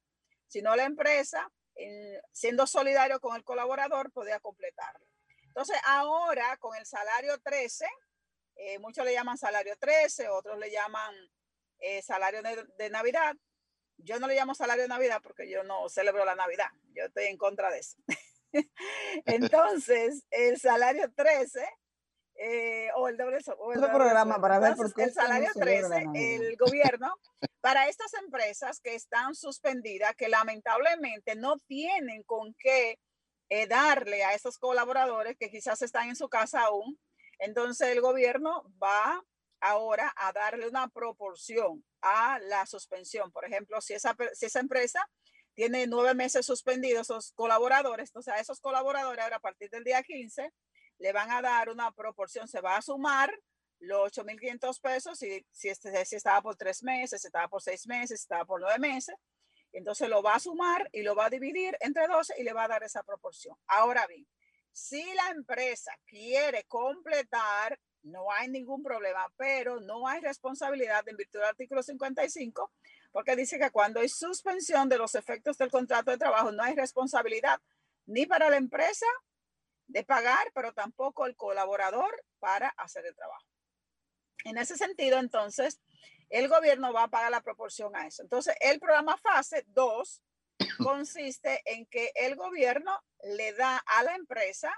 [0.46, 1.50] sino la empresa,
[2.32, 5.06] siendo solidario con el colaborador, podía completarlo.
[5.48, 7.86] Entonces, ahora con el salario 13,
[8.56, 11.14] eh, muchos le llaman salario 13, otros le llaman
[11.78, 13.36] eh, salario de, Navidad.
[13.98, 16.70] Yo no le llamo salario de Navidad porque yo no celebro la Navidad.
[16.94, 17.96] Yo estoy en contra de eso.
[19.26, 21.68] Entonces, el salario 13
[22.38, 26.56] eh, o el doble o el programa para ver por qué el salario 13 el
[26.58, 27.14] gobierno
[27.62, 32.98] para estas empresas que están suspendidas que lamentablemente no tienen con qué
[33.68, 36.98] darle a esos colaboradores que quizás están en su casa aún
[37.38, 39.22] entonces el gobierno va
[39.60, 43.32] ahora a darle una proporción a la suspensión.
[43.32, 44.16] Por ejemplo, si esa,
[44.60, 45.08] empresa
[45.54, 50.02] tiene nueve meses suspendidos esos colaboradores, entonces a esos colaboradores ahora a partir del día
[50.02, 50.52] 15
[50.98, 53.32] le van a dar una proporción, se va a sumar
[53.78, 57.86] los 8.500 pesos si, si, este, si estaba por tres meses, si estaba por seis
[57.86, 59.14] meses, si estaba por nueve meses.
[59.72, 62.64] Entonces lo va a sumar y lo va a dividir entre 12 y le va
[62.64, 63.54] a dar esa proporción.
[63.66, 64.26] Ahora bien,
[64.76, 71.38] si la empresa quiere completar, no hay ningún problema, pero no hay responsabilidad en virtud
[71.38, 72.70] del artículo 55,
[73.10, 76.74] porque dice que cuando hay suspensión de los efectos del contrato de trabajo, no hay
[76.74, 77.58] responsabilidad
[78.04, 79.06] ni para la empresa
[79.86, 83.46] de pagar, pero tampoco el colaborador para hacer el trabajo.
[84.44, 85.80] En ese sentido, entonces,
[86.28, 88.22] el gobierno va a pagar la proporción a eso.
[88.22, 90.22] Entonces, el programa fase 2
[90.78, 94.72] consiste en que el gobierno le da a la empresa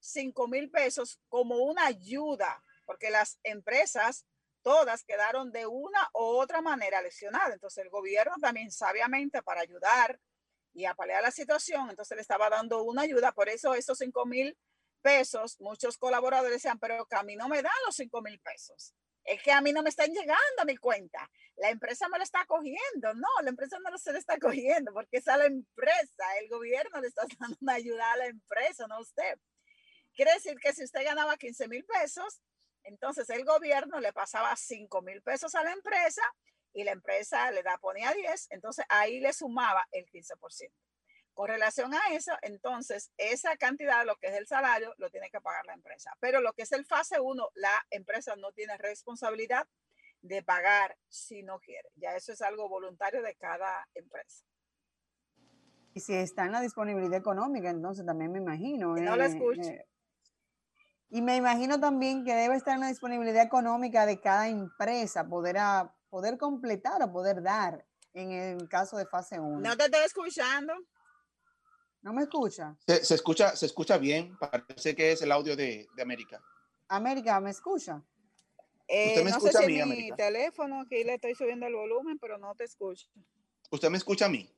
[0.00, 4.26] 5 mil pesos como una ayuda, porque las empresas
[4.62, 7.54] todas quedaron de una u otra manera lesionadas.
[7.54, 10.20] Entonces el gobierno también sabiamente para ayudar
[10.72, 13.32] y a paliar la situación, entonces le estaba dando una ayuda.
[13.32, 14.56] Por eso esos 5 mil
[15.00, 18.94] pesos, muchos colaboradores decían, pero que a mí no me dan los 5 mil pesos
[19.26, 21.28] es que a mí no me están llegando a mi cuenta.
[21.56, 23.12] La empresa me lo está cogiendo.
[23.14, 26.24] No, la empresa no se lo está cogiendo porque es a la empresa.
[26.40, 29.38] El gobierno le está dando una ayuda a la empresa, no a usted.
[30.14, 32.40] Quiere decir que si usted ganaba 15 mil pesos,
[32.84, 36.22] entonces el gobierno le pasaba 5 mil pesos a la empresa
[36.72, 40.70] y la empresa le da, ponía 10, entonces ahí le sumaba el 15%.
[41.36, 45.38] Con relación a eso, entonces, esa cantidad, lo que es el salario, lo tiene que
[45.38, 46.16] pagar la empresa.
[46.18, 49.68] Pero lo que es el fase 1, la empresa no tiene responsabilidad
[50.22, 51.90] de pagar si no quiere.
[51.96, 54.46] Ya eso es algo voluntario de cada empresa.
[55.92, 58.96] Y si está en la disponibilidad económica, entonces también me imagino.
[58.96, 59.68] No lo eh, escucho.
[59.68, 59.86] Eh,
[61.10, 65.58] y me imagino también que debe estar en la disponibilidad económica de cada empresa, poder,
[66.08, 67.84] poder completar o poder dar
[68.14, 69.60] en el caso de fase 1.
[69.60, 70.72] No te estoy escuchando.
[72.06, 72.76] ¿No me escucha?
[72.86, 73.56] Se, escucha?
[73.56, 74.38] se escucha bien.
[74.38, 76.40] Parece que es el audio de, de América.
[76.86, 78.00] América, ¿me escucha?
[78.86, 81.66] Eh, ¿Usted me no escucha sé si a mí, mi teléfono, aquí le estoy subiendo
[81.66, 83.08] el volumen, pero no te escucho.
[83.72, 84.48] ¿Usted me escucha a mí?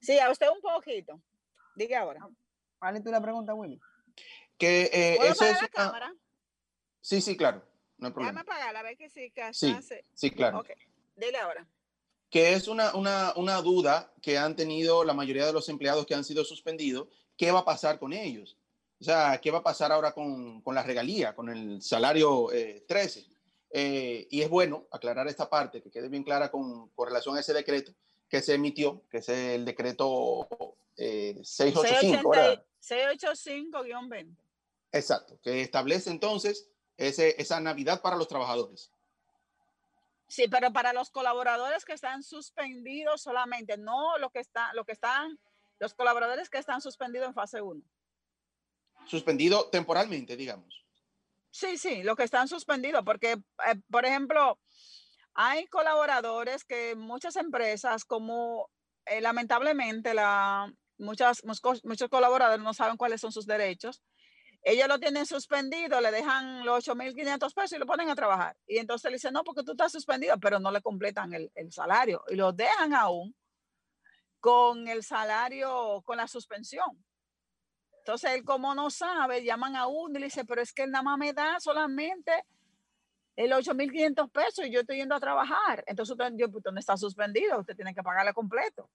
[0.00, 1.20] Sí, a usted un poquito.
[1.74, 2.28] Diga ahora.
[2.78, 3.80] Vale, tú la pregunta, Willy.
[4.56, 6.14] Que, eh, ¿Puedo eso es la cámara?
[7.00, 7.66] Sí, sí, claro.
[7.98, 8.42] No hay problema.
[8.44, 9.74] Déjame apagarla, a ver que sí, que sí,
[10.14, 10.60] sí, claro.
[10.60, 10.70] Ok,
[11.16, 11.66] dile ahora
[12.30, 16.14] que es una, una, una, duda que han tenido la mayoría de los empleados que
[16.14, 18.56] han sido suspendidos, ¿qué va a pasar con ellos?
[19.00, 22.48] O sea, ¿qué va a pasar ahora con, con la regalía, con el salario
[22.86, 23.20] 13?
[23.20, 23.26] Eh,
[23.72, 27.40] eh, y es bueno aclarar esta parte, que quede bien clara con, con, relación a
[27.40, 27.92] ese decreto
[28.28, 30.48] que se emitió, que es el decreto
[30.96, 32.34] 685.
[32.34, 34.36] Eh, 685-20.
[34.92, 38.92] Exacto, que establece entonces ese, esa Navidad para los trabajadores.
[40.30, 44.92] Sí, pero para los colaboradores que están suspendidos solamente, no lo que están, lo que
[44.92, 45.40] están,
[45.80, 47.82] los colaboradores que están suspendidos en fase 1.
[49.06, 50.86] suspendido temporalmente, digamos.
[51.50, 54.60] Sí, sí, los que están suspendidos, porque, eh, por ejemplo,
[55.34, 58.70] hay colaboradores que muchas empresas, como
[59.06, 61.42] eh, lamentablemente la, muchas,
[61.82, 64.00] muchos colaboradores no saben cuáles son sus derechos,
[64.62, 68.56] ellos lo tienen suspendido, le dejan los 8.500 pesos y lo ponen a trabajar.
[68.66, 71.72] Y entonces le dicen, no, porque tú estás suspendido, pero no le completan el, el
[71.72, 73.34] salario y lo dejan aún
[74.38, 77.04] con el salario, con la suspensión.
[77.98, 80.90] Entonces él como no sabe, llaman a uno y le dice, pero es que él
[80.90, 82.44] nada más me da solamente
[83.36, 85.84] el 8.500 pesos y yo estoy yendo a trabajar.
[85.86, 88.90] Entonces usted, usted no está suspendido, usted tiene que pagarle completo.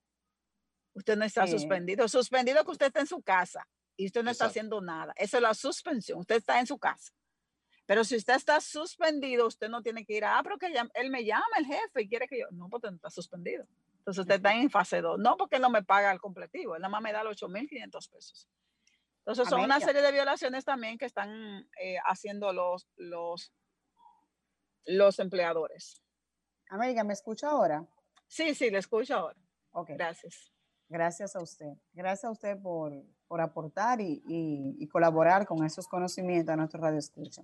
[0.93, 2.07] Usted no está suspendido.
[2.07, 5.13] Suspendido que usted está en su casa y usted no está haciendo nada.
[5.15, 6.19] Esa es la suspensión.
[6.19, 7.13] Usted está en su casa.
[7.85, 11.09] Pero si usted está suspendido, usted no tiene que ir a, ah, pero que él
[11.11, 13.65] me llama el jefe y quiere que yo, no, porque no está suspendido.
[13.99, 15.19] Entonces usted está en fase 2.
[15.19, 18.09] No porque él no me paga el completivo, él nada más me da los 8.500
[18.11, 18.49] pesos.
[19.19, 23.51] Entonces son una serie de violaciones también que están eh, haciendo los, los,
[24.85, 26.03] los empleadores.
[26.69, 27.83] América, ¿me escucha ahora?
[28.27, 29.39] Sí, sí, le escucho ahora.
[29.71, 29.91] Ok.
[29.95, 30.54] Gracias.
[30.87, 31.73] Gracias a usted.
[31.93, 32.93] Gracias a usted por,
[33.27, 37.43] por aportar y, y, colaborar con esos conocimientos a nuestro radio escucha.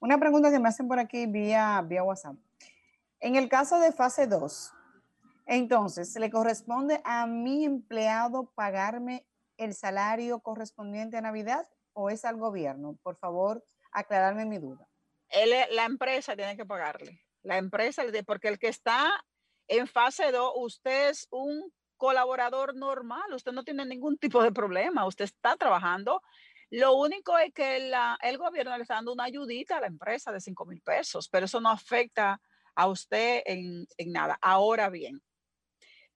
[0.00, 2.36] Una pregunta que me hacen por aquí vía, vía WhatsApp.
[3.20, 4.72] En el caso de fase 2,
[5.46, 9.26] entonces, ¿le corresponde a mi empleado pagarme
[9.56, 12.98] el salario correspondiente a Navidad o es al gobierno?
[13.02, 14.88] Por favor, aclararme mi duda.
[15.70, 17.20] la empresa tiene que pagarle.
[17.42, 19.08] La empresa, porque el que está
[19.68, 25.06] en fase 2, usted es un colaborador normal, usted no tiene ningún tipo de problema,
[25.06, 26.22] usted está trabajando.
[26.70, 27.92] Lo único es que
[28.22, 31.46] el gobierno le está dando una ayudita a la empresa de 5 mil pesos, pero
[31.46, 32.40] eso no afecta
[32.74, 34.38] a usted en, nada.
[34.40, 35.20] Ahora bien,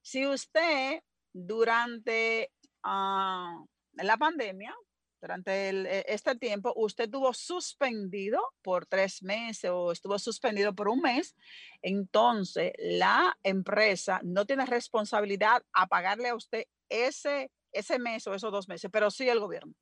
[0.01, 1.03] si usted
[1.33, 2.51] durante
[2.83, 3.65] ah,
[3.95, 4.75] la pandemia
[5.23, 11.01] durante e, este tiempo usted estuvo suspendido por tres meses o estuvo suspendido por un
[11.01, 11.37] mes,
[11.81, 18.53] entonces la empresa no tiene responsabilidad a pagarle a usted ese, ese mes o esos
[18.53, 19.73] dos meses, pero sí el gobierno.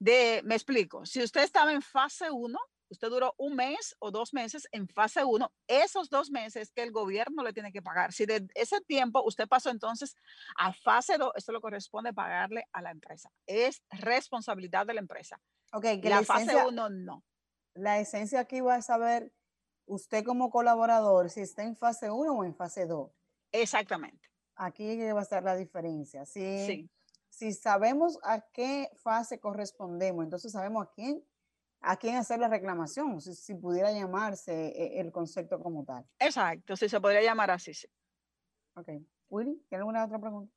[0.00, 2.58] De, me explico, si usted estaba en fase 1,
[2.90, 6.92] usted duró un mes o dos meses en fase 1, esos dos meses que el
[6.92, 8.12] gobierno le tiene que pagar.
[8.12, 10.16] Si de ese tiempo usted pasó entonces
[10.56, 13.30] a fase 2, esto lo corresponde pagarle a la empresa.
[13.46, 15.40] Es responsabilidad de la empresa.
[15.72, 17.24] Ok, que la, fase 1 no.
[17.74, 19.32] La esencia aquí va a saber
[19.86, 23.10] usted como colaborador si está en fase 1 o en fase 2.
[23.52, 24.28] Exactamente.
[24.56, 26.26] Aquí va a estar la diferencia.
[26.26, 26.90] sí.
[27.30, 31.22] si sabemos a qué fase correspondemos, entonces sabemos a quién
[31.80, 36.04] a quién hacer la reclamación, si, pudiera llamarse eh, el concepto como tal.
[36.18, 37.88] Exacto, si se podría llamar así, sí.
[38.74, 38.88] Ok.
[39.30, 40.52] Willy, ¿tiene alguna otra pregunta?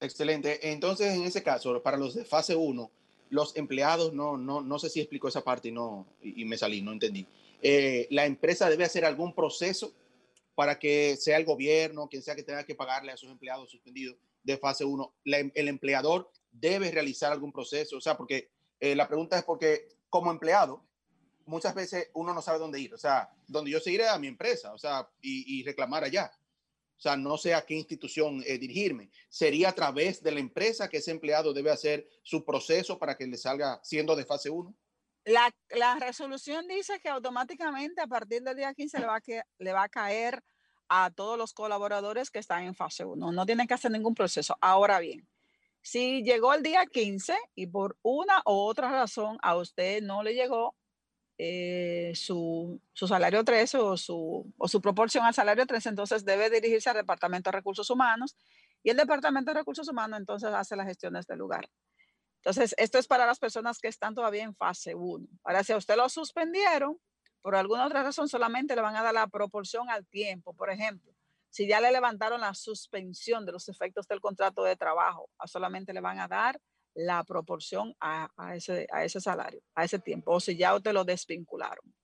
[0.00, 0.70] Excelente.
[0.72, 2.90] Entonces, en ese caso, para los de fase 1,
[3.30, 6.82] los empleados, no, no, no sé si explico esa parte y, no, y, me salí,
[6.82, 7.26] no entendí.
[7.62, 9.92] Eh, ¿La empresa debe hacer algún proceso
[10.54, 14.16] para que sea el gobierno, quien sea que tenga que pagarle a sus empleados suspendidos
[14.42, 15.14] de fase 1?
[15.24, 18.50] el empleador debe realizar algún proceso, o sea, porque
[18.80, 19.88] eh, la pregunta es porque
[20.18, 20.82] como empleado,
[21.44, 22.94] muchas veces uno no sabe dónde ir.
[22.94, 26.32] O sea, donde yo seguiré a mi empresa, o sea, y, reclamar allá.
[26.96, 29.10] O sea, no sé a qué institución eh, dirigirme.
[29.28, 33.26] Sería a través de la empresa que ese empleado debe hacer su proceso para que
[33.26, 34.74] le salga siendo de fase 1.
[35.26, 39.42] La, la, resolución dice que automáticamente a partir del día 15 le va, a que,
[39.58, 40.42] le va a caer
[40.88, 43.32] a todos los colaboradores que están en fase 1.
[43.32, 44.56] No tienen que hacer ningún proceso.
[44.60, 45.28] Ahora bien,
[45.86, 50.34] si llegó el día 15 y por una u otra razón a usted no le
[50.34, 50.74] llegó
[51.38, 56.90] eh, su, salario 13 o su, o su proporción al salario 13, entonces debe dirigirse
[56.90, 58.36] al Departamento de Recursos Humanos
[58.82, 61.70] y el Departamento de Recursos Humanos entonces hace las gestiones del lugar.
[62.38, 65.24] Entonces, esto es para las personas que están todavía en fase 1.
[65.44, 66.98] Ahora, si a usted lo suspendieron,
[67.42, 70.52] por alguna otra razón solamente le van a dar la proporción al tiempo.
[70.52, 71.12] Por ejemplo,
[71.50, 76.00] si ya le levantaron la suspensión de los efectos del contrato de trabajo, solamente le
[76.00, 76.60] van a dar
[76.94, 81.04] la proporción a, ese, a ese salario, a ese tiempo, o si ya usted lo
[81.04, 81.94] desvincularon.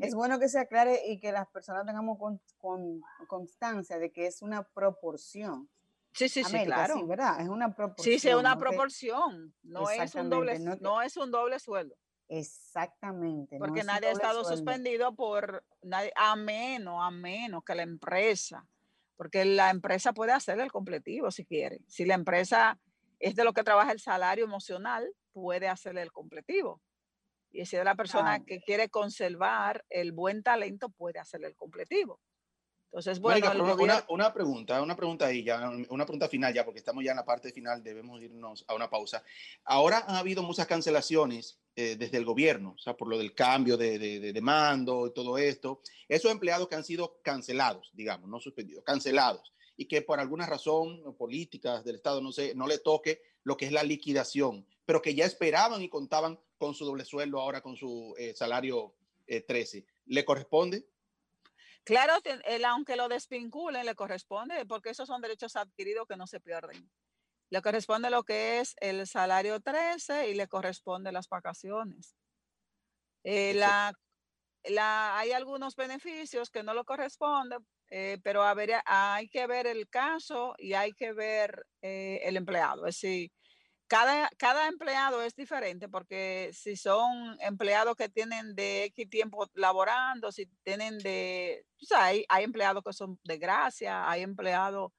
[0.00, 2.18] Es bueno que se aclare y que las personas tengamos
[2.58, 5.70] con, constancia de que es una proporción.
[6.12, 6.94] Sí, sí, sí, claro.
[6.94, 7.40] Sí, ¿verdad?
[7.40, 8.04] Es una proporción.
[8.04, 9.54] Sí, sí, es una proporción.
[9.62, 11.96] No, es un doble, no es un doble sueldo.
[12.28, 13.58] Exactamente.
[13.58, 18.66] Porque nadie ha estado suspendido por nadie, a menos, a menos que la empresa,
[19.16, 21.80] porque la empresa puede hacer el completivo si quiere.
[21.88, 22.78] Si la empresa
[23.18, 26.82] es de lo que trabaja el salario emocional, puede hacerle el completivo.
[27.50, 32.20] Y si es la persona que quiere conservar el buen talento, puede hacerle el completivo.
[32.90, 37.04] Entonces, bueno, una, una, pregunta, una pregunta ahí ya, una pregunta final ya, porque estamos
[37.04, 39.22] ya en la parte final, debemos irnos a una pausa.
[39.64, 43.76] Ahora han habido muchas cancelaciones eh, desde el gobierno, o sea, por lo del cambio
[43.76, 45.82] de, de, de, mando y todo esto.
[46.08, 51.14] Esos empleados que han sido cancelados, digamos, no suspendidos, cancelados, y que por alguna razón
[51.16, 55.14] políticas del Estado, no sé, no le toque lo que es la liquidación, pero que
[55.14, 58.94] ya esperaban y contaban con su doble sueldo, ahora con su eh, salario
[59.26, 59.78] 13.
[59.78, 60.86] Eh, ¿Le corresponde?
[61.88, 62.12] Claro,
[62.66, 66.90] aunque lo desvinculen, le corresponde, porque esos son derechos adquiridos que no se pierden.
[67.48, 72.14] Le corresponde lo que es el salario 13 y le corresponde las vacaciones.
[73.24, 73.94] Eh, la,
[75.18, 80.74] hay algunos beneficios que no le corresponden, eh, pero hay que ver el caso y
[80.74, 82.86] hay que ver eh, el empleado.
[82.86, 83.30] Es decir,
[83.88, 90.30] cada, cada empleado es diferente porque si son empleados que tienen de X tiempo laborando,
[90.30, 94.92] si tienen de, o sea, hay, hay empleados que son de gracia, hay empleados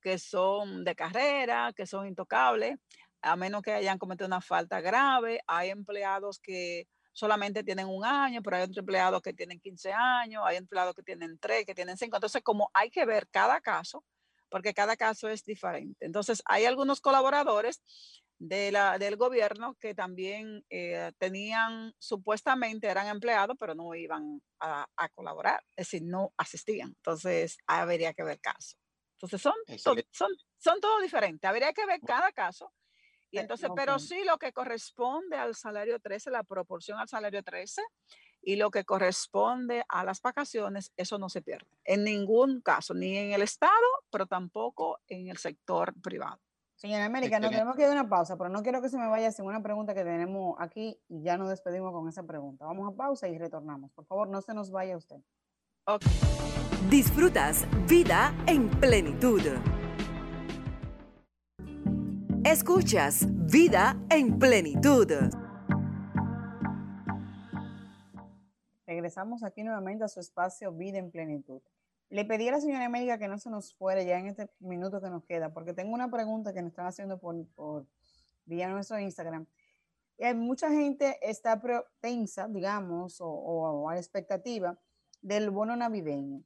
[0.00, 2.76] que son de carrera, que son intocables,
[3.20, 5.40] a menos que hayan cometido una falta grave.
[5.46, 10.42] Hay empleados que solamente tienen un año, pero hay otros empleados que tienen 15 años,
[10.46, 12.16] hay empleados que tienen 3, que tienen 5.
[12.16, 14.04] Entonces, como hay que ver cada caso,
[14.48, 16.06] porque cada caso es diferente.
[16.06, 17.82] Entonces, hay algunos colaboradores
[18.40, 24.86] de la, del gobierno que también eh, tenían, supuestamente eran empleados, pero no iban a,
[25.14, 26.88] colaborar, es decir, no asistían.
[26.88, 28.76] Entonces, habría que ver caso.
[29.12, 29.54] Entonces, son,
[30.10, 31.46] son, son, todo diferente.
[31.46, 32.72] Habría que ver cada caso.
[33.30, 37.82] Y entonces, pero sí lo que corresponde al salario 13, la proporción al salario 13
[38.42, 43.18] y lo que corresponde a las vacaciones, eso no se pierde en ningún caso, ni
[43.18, 43.72] en el Estado,
[44.10, 46.40] pero tampoco en el sector privado.
[46.80, 49.30] Señora América, nos tenemos que dar una pausa, pero no quiero que se me vaya
[49.30, 52.64] sin una pregunta que tenemos aquí y ya nos despedimos con esa pregunta.
[52.64, 53.92] Vamos a pausa y retornamos.
[53.92, 55.18] Por favor, no se nos vaya usted.
[56.88, 59.42] Disfrutas vida en plenitud.
[62.44, 65.12] Escuchas vida en plenitud.
[68.86, 71.60] Regresamos aquí nuevamente a su espacio Vida en Plenitud.
[72.10, 75.00] Le pedí a la señora América que no se nos fuera ya en este minuto
[75.00, 77.86] que nos queda, porque tengo una pregunta que nos están haciendo por, por
[78.46, 79.46] vía nuestro Instagram.
[80.18, 81.62] Y mucha gente está
[82.00, 84.76] tensa, digamos, o, a expectativa
[85.22, 86.42] del bono navideño.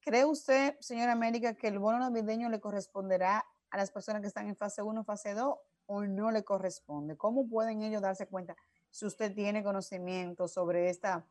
[0.00, 4.48] ¿Cree usted, señora América, que el bono navideño le corresponderá a las personas que están
[4.48, 7.16] en fase 1, fase 2 o no le corresponde?
[7.16, 8.54] ¿Cómo pueden ellos darse cuenta
[8.90, 11.26] si usted tiene conocimiento sobre esta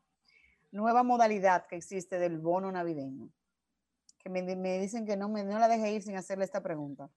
[0.72, 3.30] nueva modalidad que existe del bono navideño?
[4.18, 4.42] Que me,
[4.78, 7.08] dicen que no, me, no la deje ir sin hacerle esta pregunta.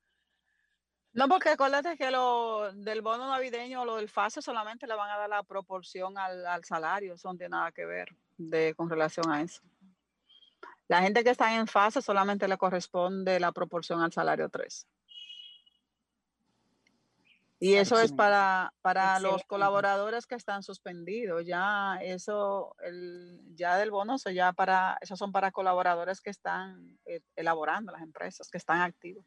[1.14, 5.10] No, porque acuérdate que lo del bono navideño o lo del FASE solamente le van
[5.10, 9.32] a dar la proporción al, salario, eso no tiene nada que ver de, con relación
[9.32, 9.62] a eso.
[10.88, 14.88] La gente que está en fase solamente le corresponde la proporción al salario 3.
[17.66, 21.47] Y eso es para, para los colaboradores que están suspendidos.
[21.47, 26.99] Ya eso, el, ya del bono, eso ya para, esos son para colaboradores que están
[27.07, 29.26] eh, elaborando las empresas, que están activos.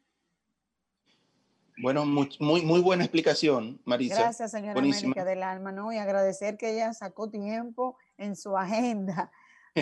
[1.81, 4.15] Bueno, muy, muy, muy buena explicación, Marisa.
[4.15, 5.91] Gracias, señora América del Alma, ¿no?
[5.91, 9.31] Y agradecer que ella sacó tiempo en su agenda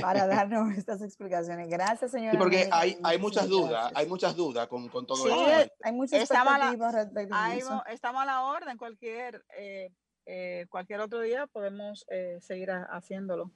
[0.02, 1.70] para darnos estas explicaciones.
[1.70, 2.32] Gracias, señora.
[2.32, 5.74] Sí, porque hay, hay muchas dudas, hay muchas dudas con, con todo sí, esto.
[5.84, 7.84] Hay muchas expectativas respecto a eso.
[7.88, 9.92] Estamos a la orden, cualquier, eh,
[10.26, 13.52] eh, cualquier otro día podemos eh, seguir haciéndolo.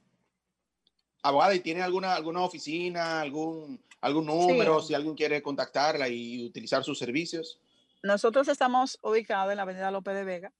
[1.22, 6.82] Abogada, ¿y tiene alguna, alguna oficina, algún, algún número, si alguien quiere contactarla y utilizar
[6.82, 7.60] sus servicios?
[8.02, 10.52] Nosotros estamos ubicados en la avenida López de Vega,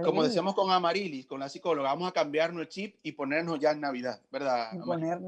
[0.00, 3.72] Como decíamos con Amarilis, con la psicóloga, vamos a cambiarnos el chip y ponernos ya
[3.72, 4.72] en Navidad, ¿verdad?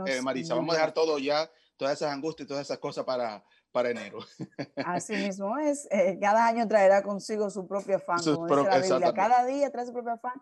[0.07, 3.45] Eh, Marisa, vamos a dejar todo ya, todas esas angustias y todas esas cosas para,
[3.73, 4.19] para enero.
[4.85, 8.21] Así mismo es, eh, cada año traerá consigo su propio afán,
[9.15, 10.41] cada día trae su propio afán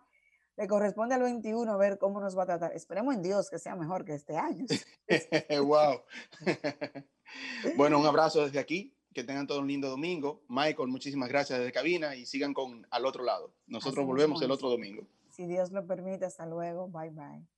[0.55, 2.73] le corresponde al 21 ver cómo nos va a tratar.
[2.73, 4.65] Esperemos en Dios que sea mejor que este año.
[5.65, 6.01] wow.
[7.75, 8.95] bueno, un abrazo desde aquí.
[9.13, 10.43] Que tengan todo un lindo domingo.
[10.47, 13.53] Michael, muchísimas gracias desde cabina y sigan con al otro lado.
[13.67, 15.07] Nosotros volvemos el otro domingo.
[15.29, 16.87] Si Dios lo permite, hasta luego.
[16.87, 17.52] Bye bye.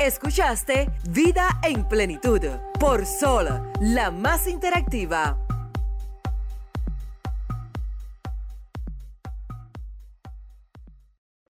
[0.00, 2.40] Escuchaste Vida en Plenitud
[2.78, 5.36] por Sol, la más interactiva